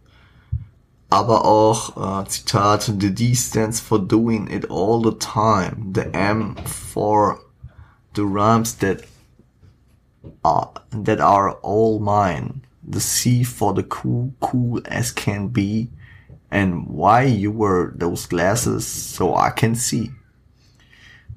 [1.13, 5.93] Aber auch, äh, Zitat, the D stands for doing it all the time.
[5.93, 7.39] The M for
[8.15, 9.03] the rhymes that
[10.43, 15.89] are, that are all mine the C for the cool, cool as can be,
[16.51, 20.11] and why you wear those glasses so I can see.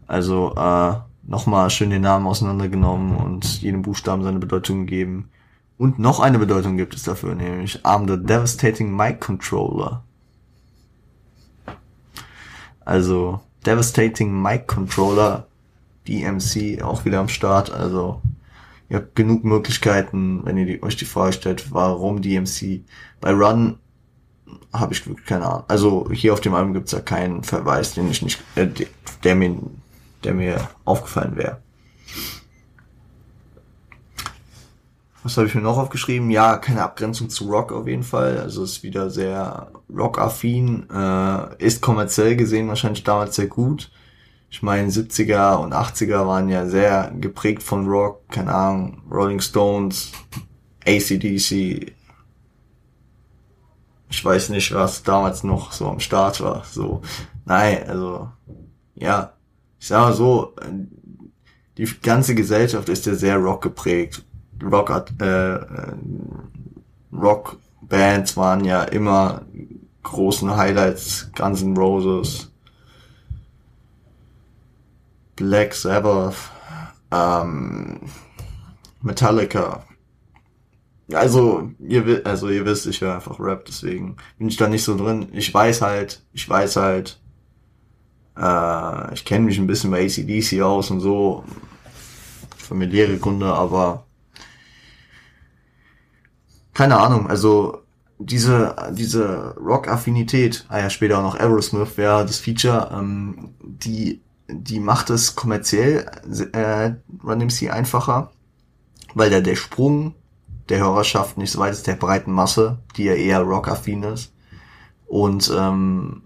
[0.07, 5.29] Also äh, nochmal schön den Namen auseinandergenommen und jedem Buchstaben seine Bedeutung gegeben.
[5.77, 10.03] Und noch eine Bedeutung gibt es dafür, nämlich I'm the devastating mic controller.
[12.85, 15.47] Also devastating mic controller,
[16.07, 18.21] DMC auch wieder am Start, also
[18.89, 22.81] ihr habt genug Möglichkeiten, wenn ihr die, euch die Frage stellt, warum DMC.
[23.19, 23.79] Bei Run
[24.71, 25.63] habe ich wirklich keine Ahnung.
[25.67, 28.67] Also hier auf dem Album gibt's ja keinen Verweis, den ich nicht, äh,
[29.23, 29.57] der mir,
[30.23, 31.64] der mir aufgefallen wäre.
[35.25, 36.29] Was habe ich mir noch aufgeschrieben?
[36.29, 38.37] Ja, keine Abgrenzung zu Rock auf jeden Fall.
[38.39, 43.89] Also ist wieder sehr Rock-affin, äh, ist kommerziell gesehen wahrscheinlich damals sehr gut
[44.55, 50.13] ich meine, 70er und 80er waren ja sehr geprägt von Rock, keine Ahnung, Rolling Stones,
[50.85, 51.93] ACDC.
[54.09, 56.63] Ich weiß nicht, was damals noch so am Start war.
[56.71, 57.01] So,
[57.43, 58.29] nein, also,
[58.93, 59.33] ja,
[59.77, 60.55] ich sag mal so,
[61.77, 64.23] die ganze Gesellschaft ist ja sehr Rock geprägt.
[64.63, 65.59] Rock, äh,
[67.11, 69.41] Rock-Bands waren ja immer
[70.03, 72.51] großen Highlights, Guns N' Roses,
[75.35, 76.35] Black Sabbath,
[77.11, 78.01] ähm,
[79.01, 79.83] Metallica.
[81.13, 84.97] Also ihr, also ihr wisst, ich höre einfach Rap, deswegen bin ich da nicht so
[84.97, 85.27] drin.
[85.33, 87.19] Ich weiß halt, ich weiß halt,
[88.37, 91.43] äh, ich kenne mich ein bisschen bei ACDC aus und so,
[92.57, 94.04] familiäre Gründe, aber
[96.75, 97.79] keine Ahnung, also
[98.19, 104.79] diese, diese Rock-Affinität, ah ja, später auch noch Aerosmith wäre das Feature, ähm, die die
[104.79, 106.05] macht es kommerziell
[106.53, 108.31] äh, Run DMC einfacher,
[109.13, 110.13] weil da der Sprung
[110.69, 114.33] der Hörerschaft nicht so weit ist, der breiten Masse, die ja eher rockaffin ist.
[115.07, 116.23] Und ähm,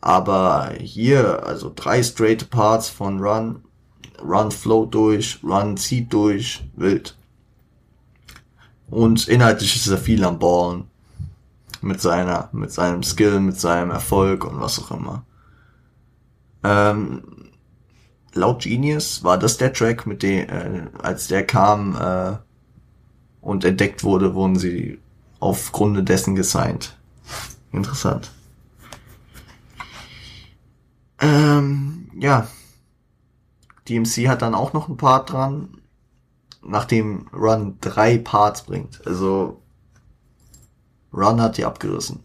[0.00, 3.64] Aber hier, also drei straight Parts von Run,
[4.22, 7.16] Run float durch, Run zieht durch, wild.
[8.88, 10.84] Und inhaltlich ist er viel am Ballen.
[11.86, 15.24] Mit seiner, mit seinem Skill, mit seinem Erfolg und was auch immer.
[16.64, 17.22] Ähm,
[18.34, 22.36] laut Genius war das der Track, mit dem, äh, als der kam äh,
[23.40, 24.98] und entdeckt wurde, wurden sie
[25.38, 26.96] aufgrund dessen gesigned.
[27.70, 28.32] Interessant.
[31.20, 32.48] Ähm, ja.
[33.88, 35.80] DMC hat dann auch noch ein Part dran,
[36.64, 39.06] nachdem Run drei Parts bringt.
[39.06, 39.62] Also
[41.16, 42.20] Run hat die abgerissen.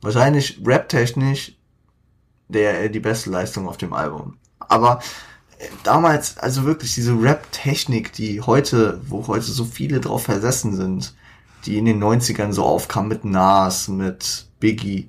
[0.00, 1.56] Wahrscheinlich rap-technisch
[2.48, 4.36] der die beste Leistung auf dem Album.
[4.58, 5.00] Aber
[5.58, 11.14] äh, damals, also wirklich diese Rap-Technik, die heute, wo heute so viele drauf versessen sind,
[11.64, 15.08] die in den 90ern so aufkam mit Nas, mit Biggie,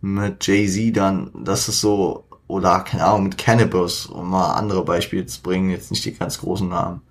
[0.00, 5.26] mit Jay-Z dann, das ist so, oder keine Ahnung, mit Cannabis, um mal andere Beispiele
[5.26, 7.02] zu bringen, jetzt nicht die ganz großen Namen.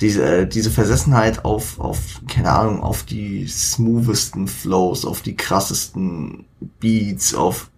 [0.00, 6.44] Diese, äh, diese Versessenheit auf, auf, keine Ahnung, auf die smoothesten Flows, auf die krassesten
[6.80, 7.70] Beats, auf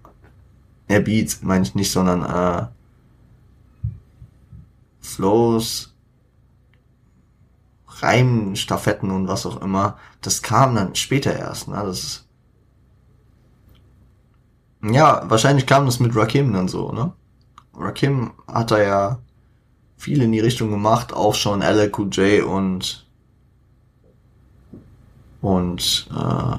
[0.88, 2.66] äh, Beats meine ich nicht, sondern äh,
[5.00, 5.94] Flows,
[7.86, 9.96] Reimen, Staffetten und was auch immer.
[10.20, 11.68] Das kam dann später erst.
[11.68, 11.74] Ne?
[11.84, 12.28] Das ist
[14.82, 17.12] ja, wahrscheinlich kam das mit Rakim dann so, ne?
[17.74, 19.18] Rakim hat da ja
[19.98, 23.04] viel in die Richtung gemacht, auch schon LLQJ und
[25.40, 26.56] und äh,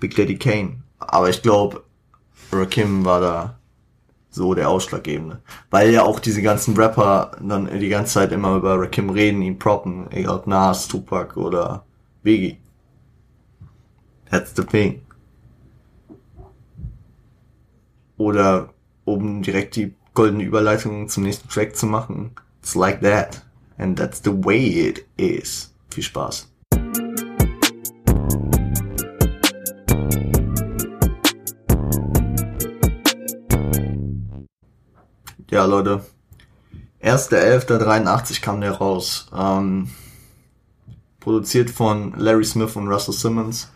[0.00, 0.82] Big Daddy Kane.
[0.98, 1.84] Aber ich glaube,
[2.52, 3.58] Rakim war da
[4.30, 5.40] so der Ausschlaggebende.
[5.70, 9.58] Weil ja auch diese ganzen Rapper dann die ganze Zeit immer über Rakim reden, ihn
[9.58, 11.84] proppen, egal ob Nas, Tupac oder
[12.22, 12.58] Biggie.
[14.30, 15.02] That's the thing.
[18.16, 18.70] Oder
[19.04, 22.30] um direkt die goldene Überleitung zum nächsten Track zu machen.
[22.62, 23.42] It's like that.
[23.76, 25.74] And that's the way it is.
[25.90, 26.48] Viel Spaß.
[35.50, 36.04] Ja, Leute.
[37.02, 39.26] 1.11.83 kam der raus.
[39.36, 39.90] Ähm,
[41.20, 43.70] produziert von Larry Smith und Russell Simmons.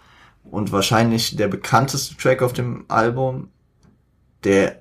[0.45, 3.51] Und wahrscheinlich der bekannteste Track auf dem Album,
[4.45, 4.81] der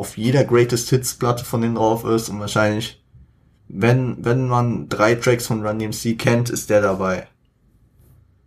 [0.00, 2.30] auf jeder Greatest Hits Platte von denen drauf ist.
[2.30, 3.04] Und wahrscheinlich,
[3.68, 7.28] wenn, wenn man drei Tracks von Run DMC kennt, ist der dabei.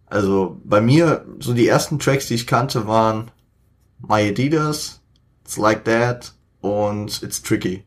[0.07, 3.29] Also bei mir, so die ersten Tracks, die ich kannte, waren
[3.99, 5.01] My Adidas,
[5.43, 7.83] It's Like That und It's Tricky.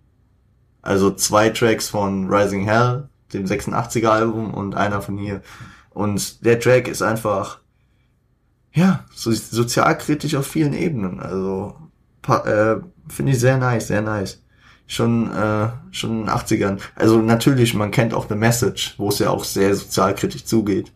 [0.81, 5.43] Also zwei Tracks von Rising Hell, dem 86er Album und einer von hier.
[5.91, 7.59] Und der Track ist einfach,
[8.73, 11.19] ja, so sozialkritisch auf vielen Ebenen.
[11.19, 11.75] Also
[12.29, 12.77] äh,
[13.09, 14.43] finde ich sehr nice, sehr nice.
[14.89, 16.81] Schon, äh, schon in den 80ern.
[16.95, 20.93] Also natürlich, man kennt auch The Message, wo es ja auch sehr sozialkritisch zugeht.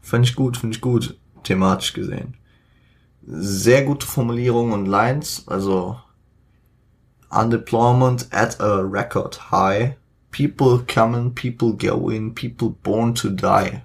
[0.00, 2.36] Finde ich gut, finde ich gut, thematisch gesehen
[3.26, 5.98] sehr gute Formulierungen und Lines, also
[7.30, 9.96] Undeployment at a record high.
[10.30, 13.82] People coming, people going, people born to die.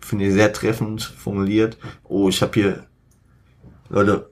[0.00, 1.78] Finde ich sehr treffend formuliert.
[2.04, 2.86] Oh, ich habe hier,
[3.88, 4.30] Leute,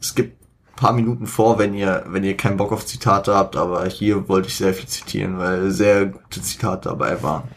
[0.00, 0.43] es gibt
[0.76, 4.48] paar Minuten vor, wenn ihr, wenn ihr keinen Bock auf Zitate habt, aber hier wollte
[4.48, 7.48] ich sehr viel zitieren, weil sehr gute Zitate dabei waren.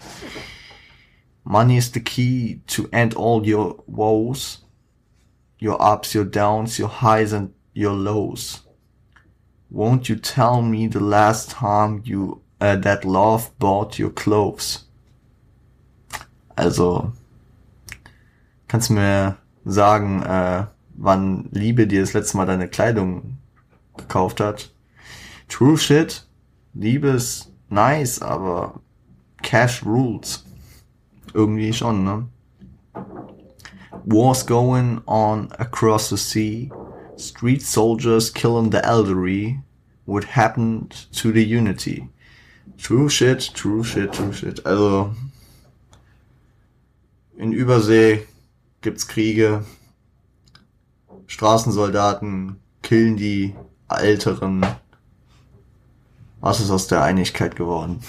[1.44, 4.68] Money is the key to end all your woes
[5.60, 8.62] your ups, your downs, your highs and your lows.
[9.70, 14.86] Won't you tell me the last time you uh, that love bought your clothes?
[16.56, 17.14] Also,
[18.68, 20.66] kannst du mir sagen, äh,
[20.98, 23.38] wann Liebe dir das letzte Mal deine Kleidung
[23.96, 24.72] gekauft hat?
[25.48, 26.28] True shit.
[26.74, 28.82] Liebe ist nice, aber
[29.42, 30.44] Cash rules.
[31.34, 32.28] Irgendwie schon, ne?
[34.06, 36.72] wars going on across the sea.
[37.18, 39.60] street soldiers killing the elderly,
[40.06, 42.08] what happened to the unity?
[42.78, 44.66] True shit, true shit, true shit.
[44.66, 45.14] Also,
[47.38, 48.26] in Übersee
[48.82, 49.64] gibt's Kriege,
[51.28, 53.56] Straßensoldaten killen die
[53.90, 54.66] Älteren.
[56.40, 58.02] Was ist aus der Einigkeit geworden?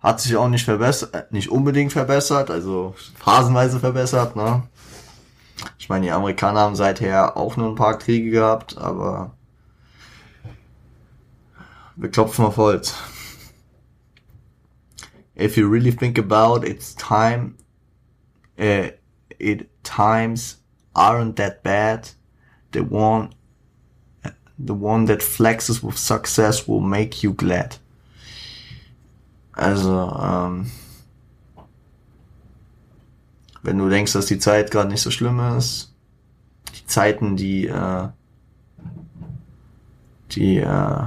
[0.00, 4.64] Hat sich auch nicht verbessert, äh, nicht unbedingt verbessert, also phasenweise verbessert, ne?
[5.78, 9.34] Ich meine, die Amerikaner haben seither auch nur ein paar Kriege gehabt, aber
[11.96, 12.94] wir klopfen auf Holz.
[15.38, 17.54] If you really think about it's time,
[18.58, 18.90] uh,
[19.38, 20.61] it times
[20.94, 22.10] aren't that bad.
[22.72, 23.34] The one,
[24.58, 27.76] the one that flexes with success will make you glad.
[29.52, 30.70] Also, ähm,
[33.62, 35.94] wenn du denkst, dass die Zeit gerade nicht so schlimm ist,
[36.74, 38.08] die Zeiten, die, äh,
[40.32, 41.06] die, äh,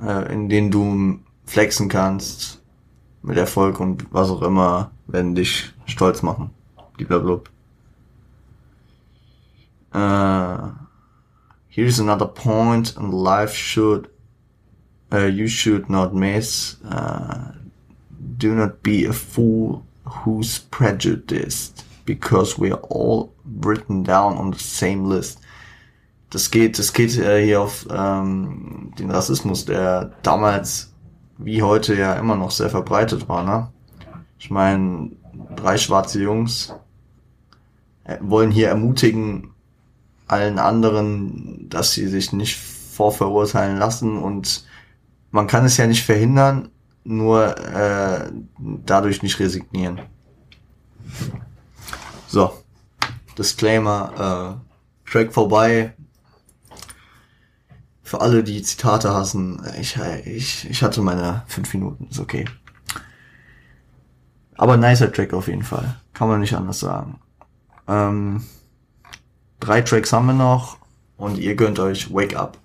[0.00, 2.62] äh, in denen du flexen kannst
[3.22, 6.50] mit Erfolg und was auch immer, werden dich stolz machen.
[6.98, 7.46] Blablabla.
[9.92, 10.72] Uh,
[11.68, 14.10] here's another point in life should
[15.12, 16.76] uh, you should not miss.
[16.84, 17.52] Uh,
[18.36, 24.58] do not be a fool who's prejudiced because we are all written down on the
[24.58, 25.40] same list.
[26.30, 30.92] Das geht, das geht äh, hier auf ähm, den Rassismus, der damals
[31.38, 33.44] wie heute ja immer noch sehr verbreitet war.
[33.44, 33.68] Ne?
[34.38, 35.12] Ich meine,
[35.54, 36.74] drei schwarze Jungs
[38.20, 39.54] wollen hier ermutigen
[40.26, 44.66] allen anderen, dass sie sich nicht vorverurteilen lassen und
[45.30, 46.70] man kann es ja nicht verhindern,
[47.02, 50.00] nur äh, dadurch nicht resignieren.
[52.28, 52.52] So,
[53.36, 54.60] Disclaimer,
[55.06, 55.94] äh, Track vorbei.
[58.02, 62.44] Für alle, die Zitate hassen, ich, ich, ich hatte meine fünf Minuten, ist okay.
[64.56, 65.96] Aber nicer Track auf jeden Fall.
[66.12, 67.18] Kann man nicht anders sagen.
[67.86, 68.44] Ähm,
[69.60, 70.78] drei Tracks haben wir noch
[71.16, 72.58] und ihr gönnt euch Wake Up.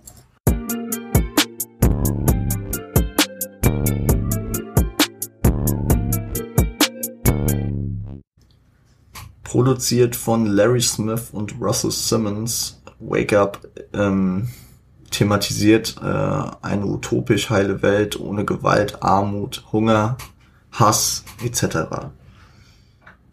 [9.43, 12.82] Produziert von Larry Smith und Russell Simmons.
[12.99, 14.49] Wake Up ähm,
[15.10, 16.05] thematisiert äh,
[16.62, 20.17] eine utopisch heile Welt ohne Gewalt, Armut, Hunger,
[20.71, 21.75] Hass etc.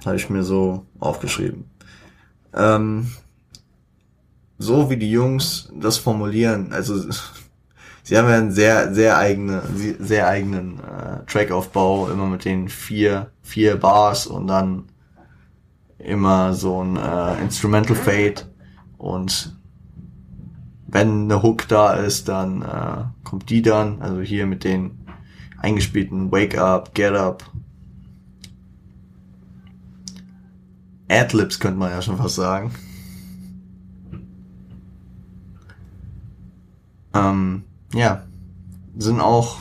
[0.05, 1.64] Habe ich mir so aufgeschrieben.
[2.57, 3.09] Ähm,
[4.59, 6.99] so wie die Jungs das formulieren, also
[8.03, 9.62] sie haben ja einen sehr, sehr eigene,
[9.99, 14.85] sehr eigenen äh, Trackaufbau, immer mit den vier, vier Bars und dann
[15.99, 18.42] immer so ein äh, Instrumental Fade
[18.97, 19.57] und
[20.87, 24.99] wenn eine Hook da ist, dann äh, kommt die dann, also hier mit den
[25.59, 27.45] eingespielten Wake Up, Get Up,
[31.09, 32.73] Adlibs könnte man ja schon fast sagen.
[37.14, 37.64] Ähm,
[37.95, 38.23] ja,
[38.97, 39.59] sind auch.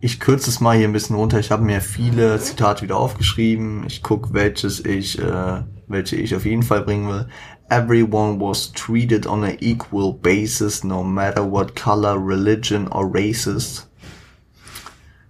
[0.00, 1.38] Ich kürze es mal hier ein bisschen runter.
[1.38, 3.84] Ich habe mir viele Zitate wieder aufgeschrieben.
[3.86, 7.26] Ich guck, welches ich, äh, welche ich auf jeden Fall bringen will.
[7.70, 13.88] Everyone was treated on an equal basis, no matter what color, religion or races.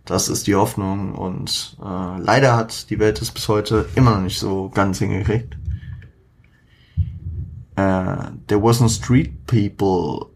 [0.05, 4.21] Das ist die Hoffnung und äh, leider hat die Welt es bis heute immer noch
[4.21, 5.57] nicht so ganz hingekriegt.
[7.77, 10.31] Uh, there wasn't street people.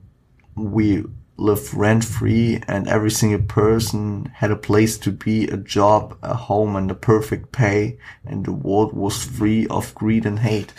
[0.57, 1.05] We
[1.37, 6.35] live rent free and every single person had a place to be, a job, a
[6.35, 10.73] home and a perfect pay and the world was free of greed and hate.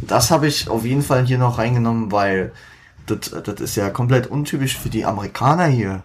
[0.00, 2.52] Das habe ich auf jeden Fall hier noch reingenommen, weil
[3.06, 6.02] das, das ist ja komplett untypisch für die Amerikaner hier.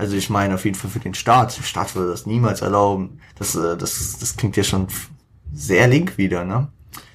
[0.00, 1.58] Also ich meine auf jeden Fall für den Staat.
[1.58, 3.20] Der Staat würde das niemals erlauben.
[3.38, 4.88] Das, äh, das, das klingt ja schon
[5.52, 6.68] sehr link wieder, ne?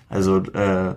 [0.08, 0.94] Also äh,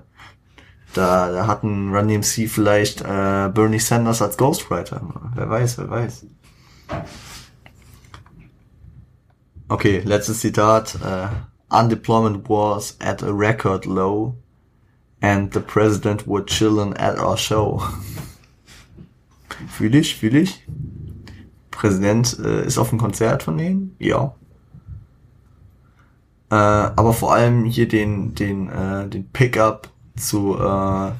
[0.92, 5.00] da, da hatten Run DMC vielleicht äh, Bernie Sanders als Ghostwriter.
[5.34, 6.26] Wer weiß, wer weiß.
[9.68, 10.94] Okay, letztes Zitat.
[10.96, 11.28] Äh,
[11.74, 14.36] Unemployment was at a record low
[15.22, 17.82] and the president would chillin' at our show.
[19.68, 20.62] fühl ich, fühl ich.
[21.78, 23.94] Präsident äh, ist auf dem Konzert von denen?
[24.00, 24.34] Ja.
[26.50, 31.12] Äh, aber vor allem hier den, den, äh, den Pickup zu äh,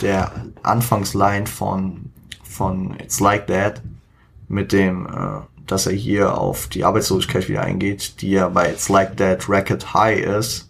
[0.00, 2.10] der Anfangsline von,
[2.42, 3.82] von It's Like That
[4.48, 8.88] mit dem, äh, dass er hier auf die Arbeitslosigkeit wieder eingeht, die ja bei It's
[8.88, 10.66] Like That Record High ist.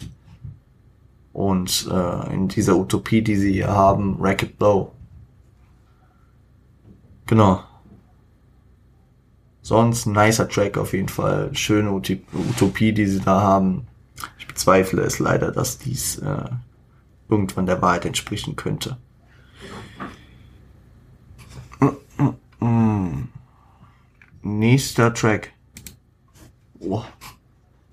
[1.32, 4.90] und äh, in dieser Utopie, die sie hier haben, Racket Blow.
[7.26, 7.62] Genau.
[9.66, 11.52] Sonst ein nicer Track auf jeden Fall.
[11.52, 13.88] Schöne Utopie, die sie da haben.
[14.38, 16.50] Ich bezweifle es leider, dass dies äh,
[17.28, 18.96] irgendwann der Wahrheit entsprechen könnte.
[24.42, 25.52] Nächster Track.
[26.78, 27.02] Oh.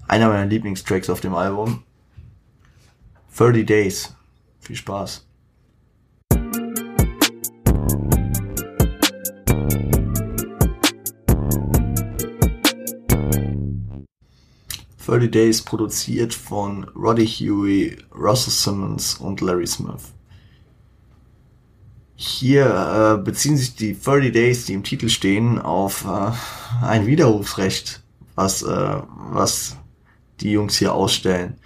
[0.08, 1.82] Einer meiner Lieblingstracks auf dem Album.
[3.36, 4.16] 30 Days.
[4.60, 5.26] Viel Spaß.
[15.14, 20.14] 30 Days produziert von Roddy Huey, Russell Simmons und Larry Smith.
[22.16, 26.32] Hier äh, beziehen sich die 30 Days, die im Titel stehen, auf äh,
[26.86, 28.02] ein Widerrufsrecht,
[28.36, 28.98] was, äh,
[29.32, 29.78] was
[30.40, 31.58] die Jungs hier ausstellen.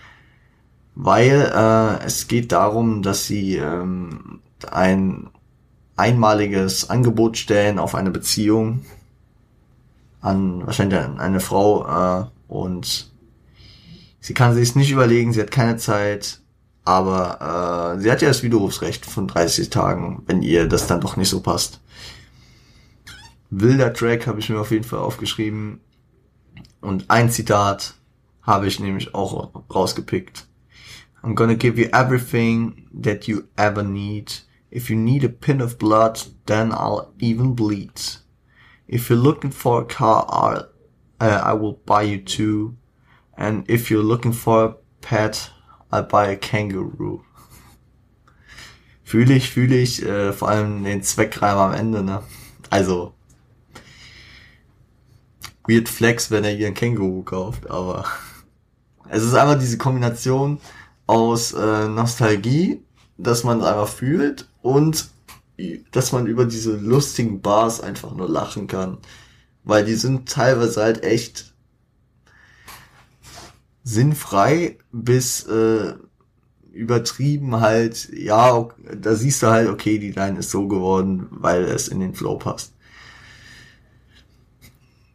[0.96, 4.42] Weil äh, es geht darum, dass sie ähm,
[4.72, 5.30] ein
[5.96, 8.86] einmaliges Angebot stellen auf eine Beziehung
[10.22, 13.12] an wahrscheinlich eine Frau äh, und
[14.28, 16.42] sie kann sich nicht überlegen, sie hat keine Zeit,
[16.84, 21.16] aber äh, sie hat ja das Widerrufsrecht von 30 Tagen, wenn ihr das dann doch
[21.16, 21.80] nicht so passt.
[23.50, 25.80] Wilder Track habe ich mir auf jeden Fall aufgeschrieben.
[26.82, 27.94] Und ein Zitat
[28.42, 30.46] habe ich nämlich auch rausgepickt.
[31.24, 34.44] I'm gonna give you everything that you ever need.
[34.70, 38.20] If you need a pin of blood, then I'll even bleed.
[38.90, 40.68] If you're looking for a car, I'll,
[41.22, 42.76] uh, I will buy you two.
[43.38, 45.52] And if you're looking for a pet,
[45.92, 47.22] I'll buy a kangaroo.
[49.04, 52.24] Fühle ich, fühle ich, äh, vor allem den Zweckreim am Ende, ne?
[52.70, 53.14] Also,
[55.68, 58.06] weird flex, wenn er ihr ein Känguru kauft, aber
[59.10, 60.60] es ist einfach diese Kombination
[61.06, 62.84] aus äh, Nostalgie,
[63.18, 65.10] dass man es einfach fühlt und
[65.92, 68.98] dass man über diese lustigen Bars einfach nur lachen kann.
[69.64, 71.54] Weil die sind teilweise halt echt
[73.88, 75.94] sinnfrei bis äh,
[76.74, 81.88] übertrieben halt, ja, da siehst du halt, okay, die Line ist so geworden, weil es
[81.88, 82.74] in den Flow passt.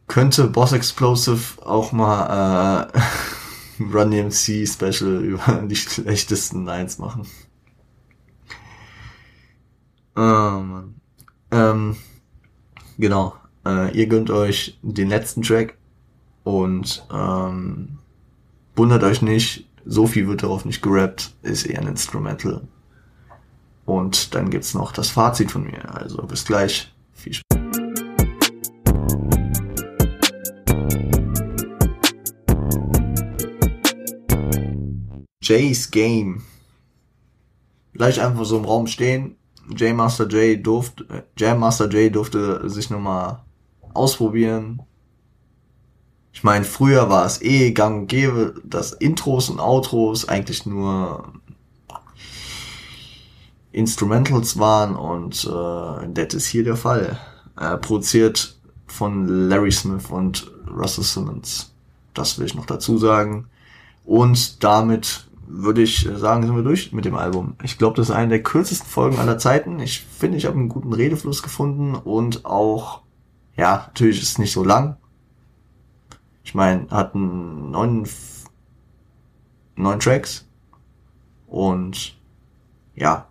[0.07, 2.89] Könnte Boss Explosive auch mal
[3.79, 7.27] äh, Run DMC Special über die schlechtesten Lines machen.
[10.15, 10.95] Oh, Mann.
[11.51, 11.95] Ähm,
[12.97, 13.35] genau.
[13.65, 15.77] Äh, ihr gönnt euch den letzten Track
[16.43, 17.99] und ähm,
[18.75, 22.61] wundert euch nicht, so viel wird darauf nicht gerappt, ist eher ein Instrumental.
[23.85, 25.93] Und dann gibt's noch das Fazit von mir.
[25.93, 26.93] Also bis gleich.
[27.13, 27.59] Viel Spaß.
[35.41, 36.41] Jay's Game.
[37.93, 39.35] Gleich einfach so im Raum stehen.
[39.69, 43.43] J Master J durfte, äh, Jam Master J durfte sich nochmal
[43.93, 44.81] ausprobieren.
[46.33, 51.31] Ich meine, früher war es eh gang und gäbe, dass Intros und Outros eigentlich nur
[53.71, 57.19] Instrumentals waren und äh, das ist hier der Fall.
[57.59, 58.57] Äh, produziert
[58.87, 61.71] von Larry Smith und Russell Simmons.
[62.13, 63.47] Das will ich noch dazu sagen.
[64.05, 67.55] Und damit würde ich sagen, sind wir durch mit dem Album.
[67.63, 69.79] Ich glaube, das ist eine der kürzesten Folgen aller Zeiten.
[69.79, 73.01] Ich finde, ich habe einen guten Redefluss gefunden und auch,
[73.55, 74.97] ja, natürlich ist es nicht so lang.
[76.43, 78.07] Ich meine, hatten neun,
[79.75, 80.47] neun Tracks
[81.47, 82.17] und
[82.95, 83.27] ja,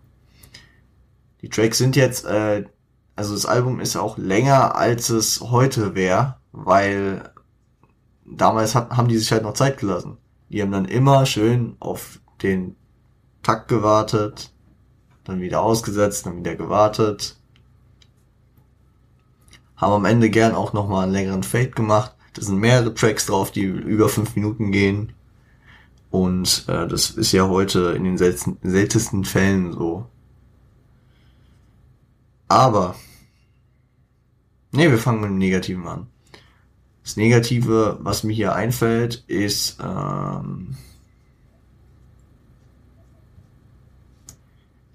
[1.41, 2.65] die Tracks sind jetzt, äh,
[3.17, 7.31] also das Album ist auch länger, als es heute wäre, weil
[8.25, 10.19] damals hat, haben die sich halt noch Zeit gelassen.
[10.49, 12.77] Die haben dann immer schön auf den
[13.43, 14.53] Takt gewartet,
[15.25, 17.37] dann wieder ausgesetzt, dann wieder gewartet.
[19.77, 22.15] Haben am Ende gern auch nochmal einen längeren Fade gemacht.
[22.35, 25.13] Da sind mehrere Tracks drauf, die über fünf Minuten gehen.
[26.11, 30.07] Und äh, das ist ja heute in den selten, seltensten Fällen so.
[32.49, 32.97] Aber,
[34.73, 36.07] nee, wir fangen mit dem Negativen an.
[37.03, 40.77] Das Negative, was mir hier einfällt, ist, ähm,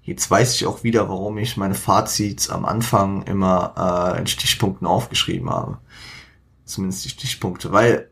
[0.02, 4.86] jetzt weiß ich auch wieder, warum ich meine Fazits am Anfang immer äh, in Stichpunkten
[4.86, 5.78] aufgeschrieben habe.
[6.68, 8.10] Zumindest die Stichpunkte, weil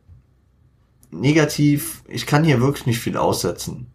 [1.11, 3.87] negativ, ich kann hier wirklich nicht viel aussetzen.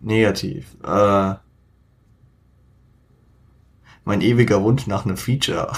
[0.00, 0.76] Negativ.
[0.82, 1.34] Äh,
[4.04, 5.72] mein ewiger Wunsch nach einem Feature.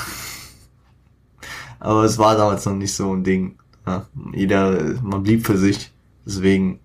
[1.81, 3.59] Aber es war damals noch nicht so ein Ding.
[3.85, 5.91] Ja, jeder, man blieb für sich.
[6.25, 6.79] Deswegen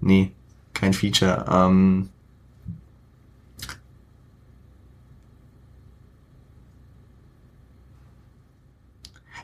[0.00, 0.32] Nee,
[0.74, 1.46] kein Feature.
[1.50, 2.10] Ähm,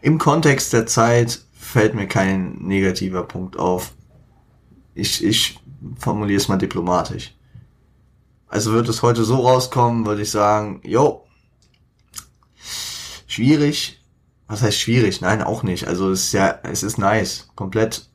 [0.03, 3.93] Im Kontext der Zeit fällt mir kein negativer Punkt auf.
[4.95, 5.59] Ich, ich
[5.99, 7.35] formuliere es mal diplomatisch.
[8.49, 11.25] Also wird es heute so rauskommen, würde ich sagen, jo,
[13.27, 14.03] schwierig.
[14.49, 15.21] Was heißt schwierig?
[15.21, 15.87] Nein, auch nicht.
[15.87, 18.11] Also es ist ja, es ist nice, komplett.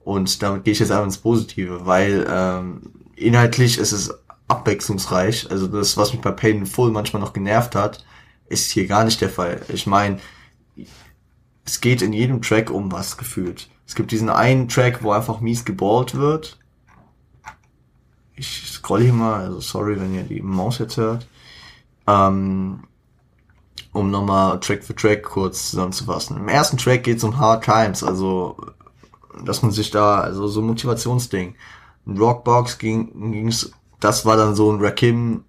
[0.00, 4.12] Und damit gehe ich jetzt einfach ins Positive, weil ähm, inhaltlich ist es
[4.48, 5.50] abwechslungsreich.
[5.50, 8.04] Also das, was mich bei Pain Full manchmal noch genervt hat,
[8.48, 9.60] ist hier gar nicht der Fall.
[9.68, 10.18] Ich meine,
[11.68, 13.68] es geht in jedem Track um was gefühlt.
[13.86, 16.58] Es gibt diesen einen Track, wo einfach mies geballt wird.
[18.36, 21.28] Ich scroll hier mal, also sorry, wenn ihr die Maus jetzt hört.
[22.06, 22.84] Ähm,
[23.92, 26.38] um nochmal Track für Track kurz zusammenzufassen.
[26.38, 28.56] Im ersten Track geht es um Hard Times, also
[29.44, 31.54] dass man sich da, also so Motivationsding.
[32.06, 35.44] In Rockbox ging ging's, das war dann so ein Rakim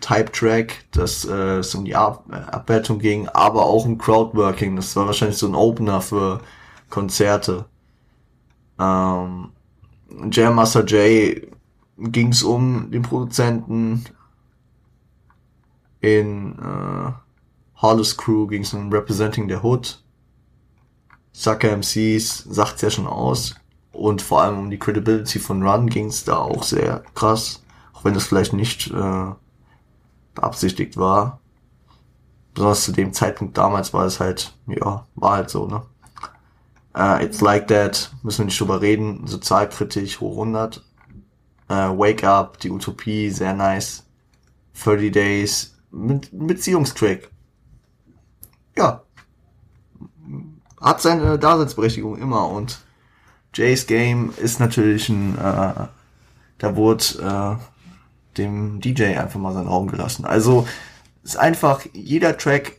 [0.00, 4.76] Type-Track, das äh, es um die Ab Abwertung ging, aber auch ein Crowdworking.
[4.76, 6.40] Das war wahrscheinlich so ein Opener für
[6.90, 7.66] Konzerte.
[8.78, 9.50] Ähm,
[10.30, 11.48] Jam Master J
[11.96, 14.04] ging es um den Produzenten.
[16.00, 17.12] In äh,
[17.80, 20.02] Hollis Crew ging es um Representing the Hood.
[21.32, 23.54] Sucker MCs sagt's ja schon aus.
[23.92, 27.63] Und vor allem um die Credibility von Run ging es da auch sehr krass.
[27.94, 29.32] Auch wenn das vielleicht nicht äh,
[30.34, 31.40] beabsichtigt war.
[32.52, 35.82] Besonders zu dem Zeitpunkt damals war es halt, ja, war halt so, ne?
[36.96, 40.84] Uh, It's Like That, müssen wir nicht drüber reden, sozialkritisch, hoch 100.
[41.68, 44.04] Uh, äh, Wake Up, die Utopie, sehr nice.
[44.84, 47.30] 30 Days, mit, Beziehungstrack.
[48.76, 49.02] Ja.
[50.80, 52.78] Hat seine Daseinsberechtigung immer und
[53.54, 55.86] Jay's Game ist natürlich ein, äh,
[56.58, 57.04] da wurde
[57.58, 57.73] äh,
[58.38, 60.24] dem DJ einfach mal seinen Raum gelassen.
[60.24, 60.66] Also
[61.22, 62.78] ist einfach jeder Track.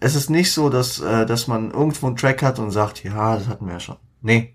[0.00, 3.36] Es ist nicht so, dass äh, dass man irgendwo einen Track hat und sagt, ja,
[3.36, 3.96] das hatten wir ja schon.
[4.22, 4.54] Nee.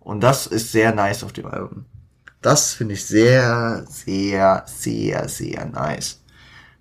[0.00, 1.86] Und das ist sehr nice auf dem Album.
[2.40, 6.22] Das finde ich sehr, sehr, sehr, sehr nice.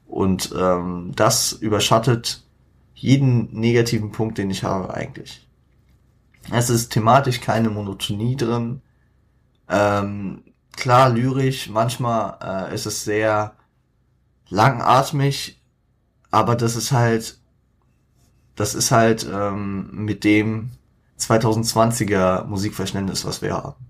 [0.06, 2.44] Und ähm, das überschattet
[2.94, 5.48] jeden negativen Punkt, den ich habe eigentlich.
[6.52, 8.82] Es ist thematisch keine Monotonie drin.
[9.68, 10.44] Ähm,
[10.78, 13.56] klar lyrisch, manchmal äh, ist es sehr
[14.50, 15.62] langatmig,
[16.32, 17.40] aber das ist halt,
[18.56, 20.72] das ist halt ähm, mit dem
[21.20, 23.86] 2020er Musikverständnis, was wir haben.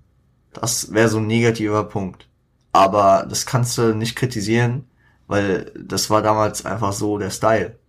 [0.54, 2.28] Das wäre so ein negativer Punkt.
[2.72, 4.88] Aber das kannst du nicht kritisieren,
[5.28, 7.80] weil das war damals einfach so der Style.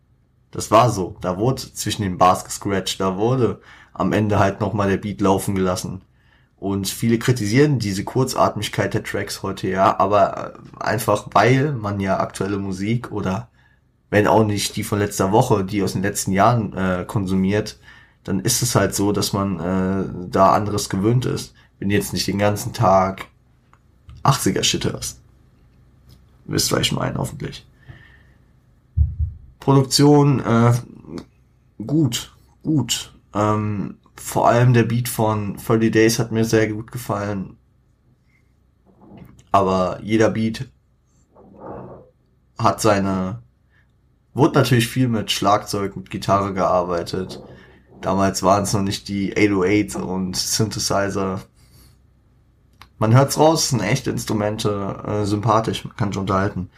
[0.51, 1.17] Das war so.
[1.21, 3.61] Da wurde zwischen den Bars gescratcht, da wurde
[3.93, 6.03] am Ende halt nochmal der Beat laufen gelassen.
[6.59, 12.19] Und viele kritisieren diese Kurzatmigkeit der Tracks heute ja, aber äh, einfach weil man ja
[12.19, 13.49] aktuelle Musik oder
[14.09, 17.79] wenn auch nicht die von letzter Woche, die aus den letzten Jahren äh, konsumiert,
[18.25, 21.55] dann ist es halt so, dass man äh, da anderes gewöhnt ist.
[21.79, 23.27] Wenn jetzt nicht den ganzen Tag
[24.25, 25.21] 80er Shit hörst.
[26.47, 27.67] Wisst, was ich meine, hoffentlich.
[29.61, 30.73] Produktion, äh,
[31.85, 32.33] gut,
[32.63, 33.13] gut.
[33.35, 37.57] Ähm, vor allem der Beat von 30 Days hat mir sehr gut gefallen.
[39.53, 40.69] Aber jeder Beat
[42.59, 43.43] hat seine,
[44.35, 47.43] wurde natürlich viel mit Schlagzeug, mit Gitarre gearbeitet.
[48.01, 51.43] Damals waren es noch nicht die 808 und Synthesizer.
[52.99, 56.71] Man hört's raus, sind echte Instrumente, äh, sympathisch, man kann schon unterhalten.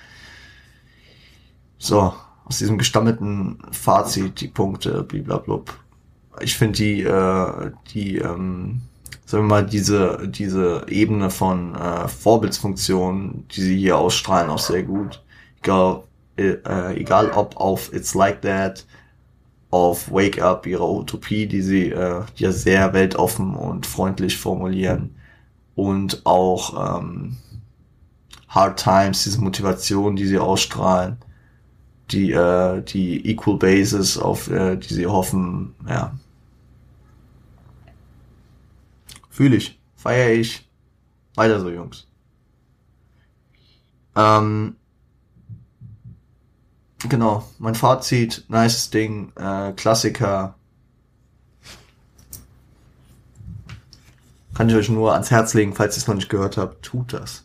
[1.79, 2.13] So,
[2.45, 5.79] aus diesem gestammelten Fazit die Punkte, bliblablub
[6.41, 8.83] ich finde die, äh, die, ähm,
[9.25, 14.83] sagen wir mal, diese, diese Ebene von äh, Vorbildsfunktion, die sie hier ausstrahlen, auch sehr
[14.83, 15.23] gut.
[15.63, 16.03] Egal,
[16.37, 18.87] äh, egal ob auf It's Like That,
[19.71, 25.15] auf Wake Up, ihre Utopie, die sie äh, ja sehr weltoffen und freundlich formulieren.
[25.75, 27.37] Und auch ähm,
[28.49, 31.19] Hard Times, diese Motivation, die sie ausstrahlen,
[32.11, 36.13] die, äh, die Equal Basis, auf äh, die sie hoffen, ja,
[39.39, 39.81] Fühle ich.
[39.95, 40.69] Feier ich.
[41.37, 42.09] Weiter so, Jungs.
[44.17, 44.75] Ähm,
[47.09, 50.57] genau, mein Fazit, nice Ding, äh, Klassiker.
[54.55, 57.13] Kann ich euch nur ans Herz legen, falls ihr es noch nicht gehört habt, tut
[57.13, 57.45] das.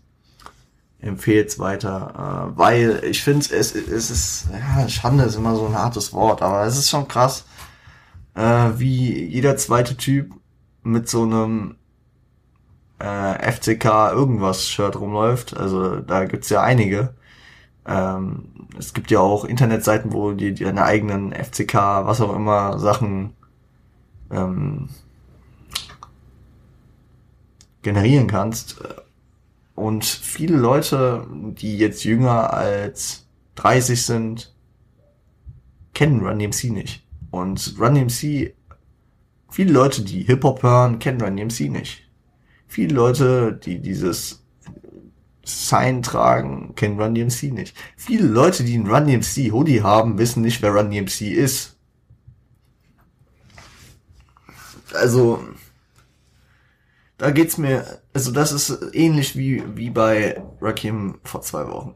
[0.97, 5.77] Empfehlt weiter, äh, weil ich finde, es, es ist, ja, Schande ist immer so ein
[5.77, 7.45] hartes Wort, aber es ist schon krass,
[8.33, 10.33] äh, wie jeder zweite Typ
[10.81, 11.75] mit so einem
[13.04, 15.58] äh, FCK irgendwas Shirt rumläuft.
[15.58, 17.14] Also da gibt's ja einige.
[17.86, 21.74] Ähm, es gibt ja auch Internetseiten, wo die, die deine eigenen FCK,
[22.06, 23.34] was auch immer, Sachen
[24.32, 24.89] ähm,
[27.82, 28.82] generieren kannst.
[29.76, 34.56] Und viele Leute, die jetzt jünger als 30 sind,
[35.93, 37.06] kennen Run DMC nicht.
[37.32, 38.54] Und Run DMC,
[39.49, 42.03] viele Leute, die Hip-Hop hören, kennen Run DMC nicht.
[42.74, 44.43] Viele Leute, die dieses
[45.45, 47.78] Sign tragen, kennen Run DMC nicht.
[47.95, 51.78] Viele Leute, die einen Run DMC Hoodie haben, wissen nicht, wer Run DMC ist.
[54.91, 55.43] Also,
[57.19, 61.93] da geht's mir, also das ist ähnlich wie, wie bei Rakim vor zwei Wochen.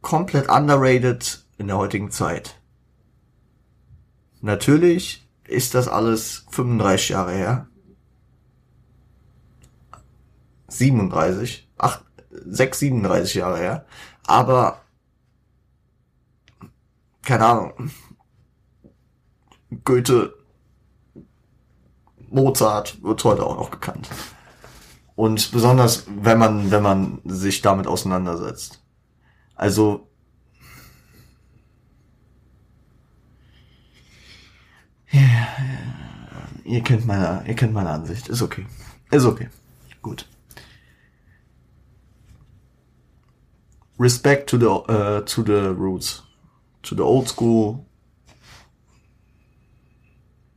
[0.00, 2.58] Komplett underrated in der heutigen Zeit.
[4.40, 7.68] Natürlich ist das alles 35 Jahre her.
[10.78, 13.86] 37, 8, 6, 37 Jahre her.
[14.26, 14.80] Aber,
[17.22, 17.90] keine Ahnung,
[19.84, 20.34] Goethe,
[22.30, 24.08] Mozart wird heute auch noch gekannt.
[25.14, 28.82] Und besonders, wenn man, wenn man sich damit auseinandersetzt.
[29.54, 30.08] Also,
[35.10, 35.20] ja,
[36.64, 38.28] ihr kennt meine, ihr kennt meine Ansicht.
[38.28, 38.66] Ist okay.
[39.10, 39.48] Ist okay.
[40.00, 40.26] Gut.
[44.02, 46.24] Respect to the, uh, to the roots.
[46.82, 47.86] To the old school.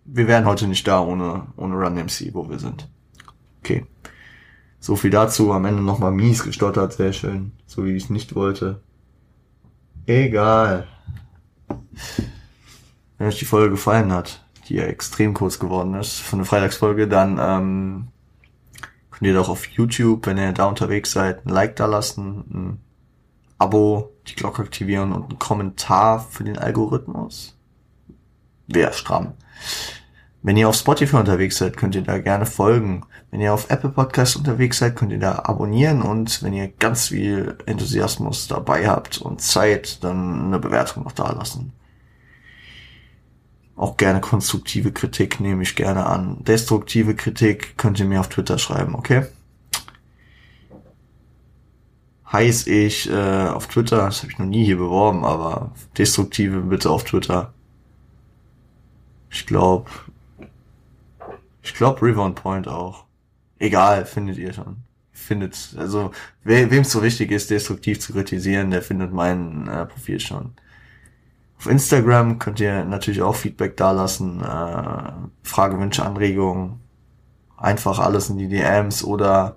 [0.04, 2.88] Wir wären heute nicht da ohne, ohne Run MC, wo wir sind.
[3.60, 3.86] Okay.
[4.80, 5.52] So viel dazu.
[5.52, 6.94] Am Ende nochmal mies gestottert.
[6.94, 7.52] Sehr schön.
[7.68, 8.82] So wie ich nicht wollte.
[10.08, 10.88] Egal.
[13.18, 17.08] Wenn euch die Folge gefallen hat, die ja extrem kurz geworden ist, von der Freitagsfolge,
[17.08, 18.08] dann ähm,
[19.12, 22.80] könnt ihr doch auf YouTube, wenn ihr da unterwegs seid, ein Like da lassen,
[23.58, 27.58] Abo, die Glocke aktivieren und einen Kommentar für den Algorithmus.
[28.68, 29.34] Wäre stramm.
[30.42, 33.04] Wenn ihr auf Spotify unterwegs seid, könnt ihr da gerne folgen.
[33.32, 37.08] Wenn ihr auf Apple Podcast unterwegs seid, könnt ihr da abonnieren und wenn ihr ganz
[37.08, 41.74] viel Enthusiasmus dabei habt und Zeit, dann eine Bewertung noch da lassen.
[43.76, 46.44] Auch gerne konstruktive Kritik nehme ich gerne an.
[46.44, 49.26] Destruktive Kritik könnt ihr mir auf Twitter schreiben, okay?
[52.32, 56.90] Heiß ich äh, auf Twitter, das habe ich noch nie hier beworben, aber destruktive bitte
[56.90, 57.54] auf Twitter.
[59.30, 59.90] Ich glaube,
[61.62, 63.06] ich glaube River on Point auch.
[63.60, 64.78] Egal, findet ihr schon.
[65.12, 66.12] Findet, also
[66.44, 70.54] we, wem es so wichtig ist, destruktiv zu kritisieren, der findet mein äh, Profil schon.
[71.58, 75.12] Auf Instagram könnt ihr natürlich auch Feedback dalassen, äh,
[75.44, 76.80] Fragewünsche, Anregungen,
[77.58, 79.56] einfach alles in die DMs oder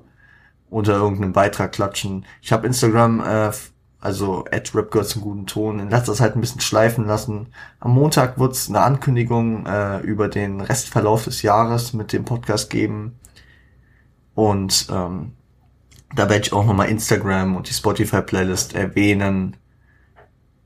[0.70, 2.26] unter irgendeinem Beitrag klatschen.
[2.42, 3.50] Ich habe Instagram äh,
[4.00, 7.48] also at Rapgirls einen guten Ton, in letzter Zeit ein bisschen schleifen lassen.
[7.80, 12.70] Am Montag wird es eine Ankündigung äh, über den Restverlauf des Jahres mit dem Podcast
[12.70, 13.18] geben.
[14.34, 15.32] Und ähm,
[16.14, 19.56] da werde ich auch nochmal Instagram und die Spotify-Playlist erwähnen.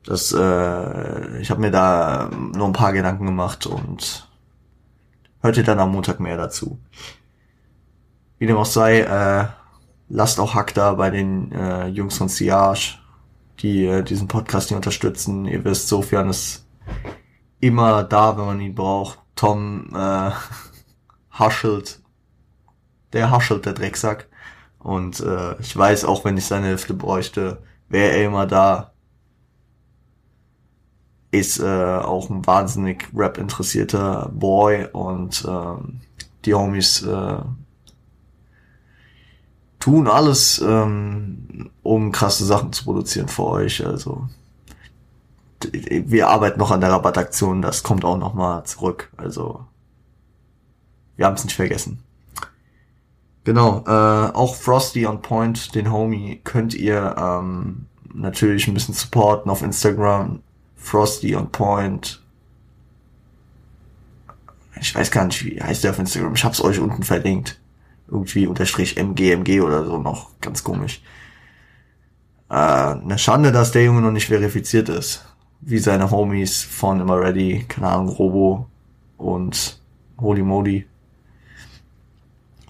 [0.05, 4.29] Das, äh, ich habe mir da nur ein paar Gedanken gemacht und
[5.41, 6.77] hört ihr dann am Montag mehr dazu.
[8.37, 9.47] Wie dem auch sei, äh,
[10.13, 12.99] lasst auch Hack da bei den äh, Jungs von Siage
[13.59, 15.45] die äh, diesen Podcast hier unterstützen.
[15.45, 16.65] Ihr wisst, Sofian ist
[17.59, 19.19] immer da, wenn man ihn braucht.
[19.35, 20.31] Tom äh,
[21.31, 22.01] haschelt.
[23.13, 24.27] Der haschelt, der Drecksack.
[24.79, 28.91] Und äh, ich weiß, auch wenn ich seine Hilfe bräuchte, wäre er immer da.
[31.31, 36.01] Ist äh, auch ein wahnsinnig Rap-interessierter Boy und ähm,
[36.45, 37.37] die Homies äh,
[39.83, 43.85] tun alles, ähm, um krasse Sachen zu produzieren für euch.
[43.85, 44.29] Also
[45.73, 49.11] wir arbeiten noch an der Rabattaktion, das kommt auch noch mal zurück.
[49.17, 49.65] Also
[51.17, 52.01] wir haben es nicht vergessen.
[53.43, 59.51] Genau, äh, auch Frosty on Point, den Homie, könnt ihr ähm, natürlich ein bisschen supporten
[59.51, 60.41] auf Instagram.
[60.77, 62.23] Frosty on Point.
[64.79, 66.35] Ich weiß gar nicht, wie heißt der auf Instagram.
[66.35, 67.59] Ich hab's euch unten verlinkt
[68.13, 70.29] irgendwie unterstrich MGMG oder so noch.
[70.39, 71.01] Ganz komisch.
[72.49, 75.25] Äh, eine Schande, dass der Junge noch nicht verifiziert ist.
[75.61, 78.67] Wie seine Homies von Immer Ready, keine Ahnung, Robo
[79.17, 79.81] und
[80.19, 80.85] Holy Modi.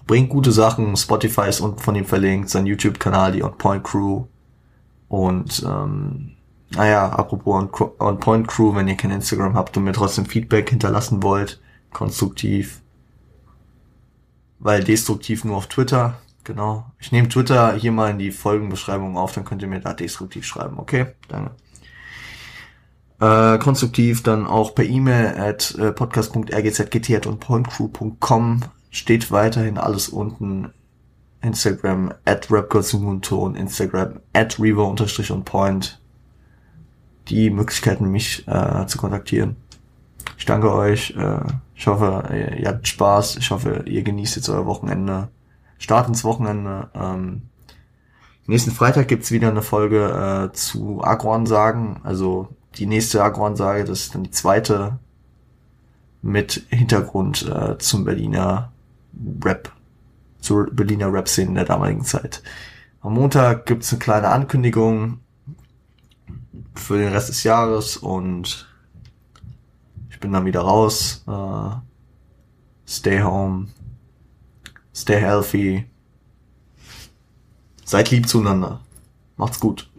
[0.06, 0.96] Bringt gute Sachen.
[0.96, 2.48] Spotify ist unten von ihm verlinkt.
[2.48, 4.24] Sein YouTube-Kanal, die On Point Crew.
[5.08, 6.32] Und ähm,
[6.70, 10.70] naja, apropos On, On Point Crew, wenn ihr kein Instagram habt und mir trotzdem Feedback
[10.70, 11.60] hinterlassen wollt,
[11.92, 12.80] konstruktiv,
[14.64, 16.16] weil destruktiv nur auf Twitter.
[16.42, 16.86] genau.
[16.98, 20.44] Ich nehme Twitter hier mal in die Folgenbeschreibung auf, dann könnt ihr mir da destruktiv
[20.44, 21.06] schreiben, okay?
[21.28, 21.52] Danke.
[23.20, 30.72] Äh, konstruktiv dann auch per E-Mail at äh, podcast.rgzgt und pointcrew.com steht weiterhin alles unten.
[31.42, 36.00] Instagram at rapgirlston, Instagram at unterstrich und point.
[37.28, 39.56] Die Möglichkeiten, mich äh, zu kontaktieren.
[40.36, 41.14] Ich danke euch.
[41.16, 41.40] Äh,
[41.74, 42.24] ich hoffe,
[42.58, 43.36] ihr, habt Spaß.
[43.36, 45.28] Ich hoffe, ihr genießt jetzt euer Wochenende.
[45.78, 46.88] Start ins Wochenende.
[46.94, 47.42] Ähm,
[48.46, 52.00] nächsten Freitag gibt's wieder eine Folge äh, zu Agro-Ansagen.
[52.04, 54.98] Also die nächste Agro-Ansage, das ist dann die zweite
[56.22, 58.72] mit Hintergrund äh, zum Berliner
[59.44, 59.70] Rap,
[60.40, 62.42] zur Berliner Rap-Szene der damaligen Zeit.
[63.02, 65.20] Am Montag gibt's eine kleine Ankündigung
[66.74, 68.73] für den Rest des Jahres und
[70.24, 71.22] bin dann wieder raus.
[71.28, 71.76] Äh,
[72.88, 73.68] stay home.
[74.94, 75.84] Stay healthy.
[77.84, 78.80] Seid lieb zueinander.
[79.36, 79.90] Macht's gut.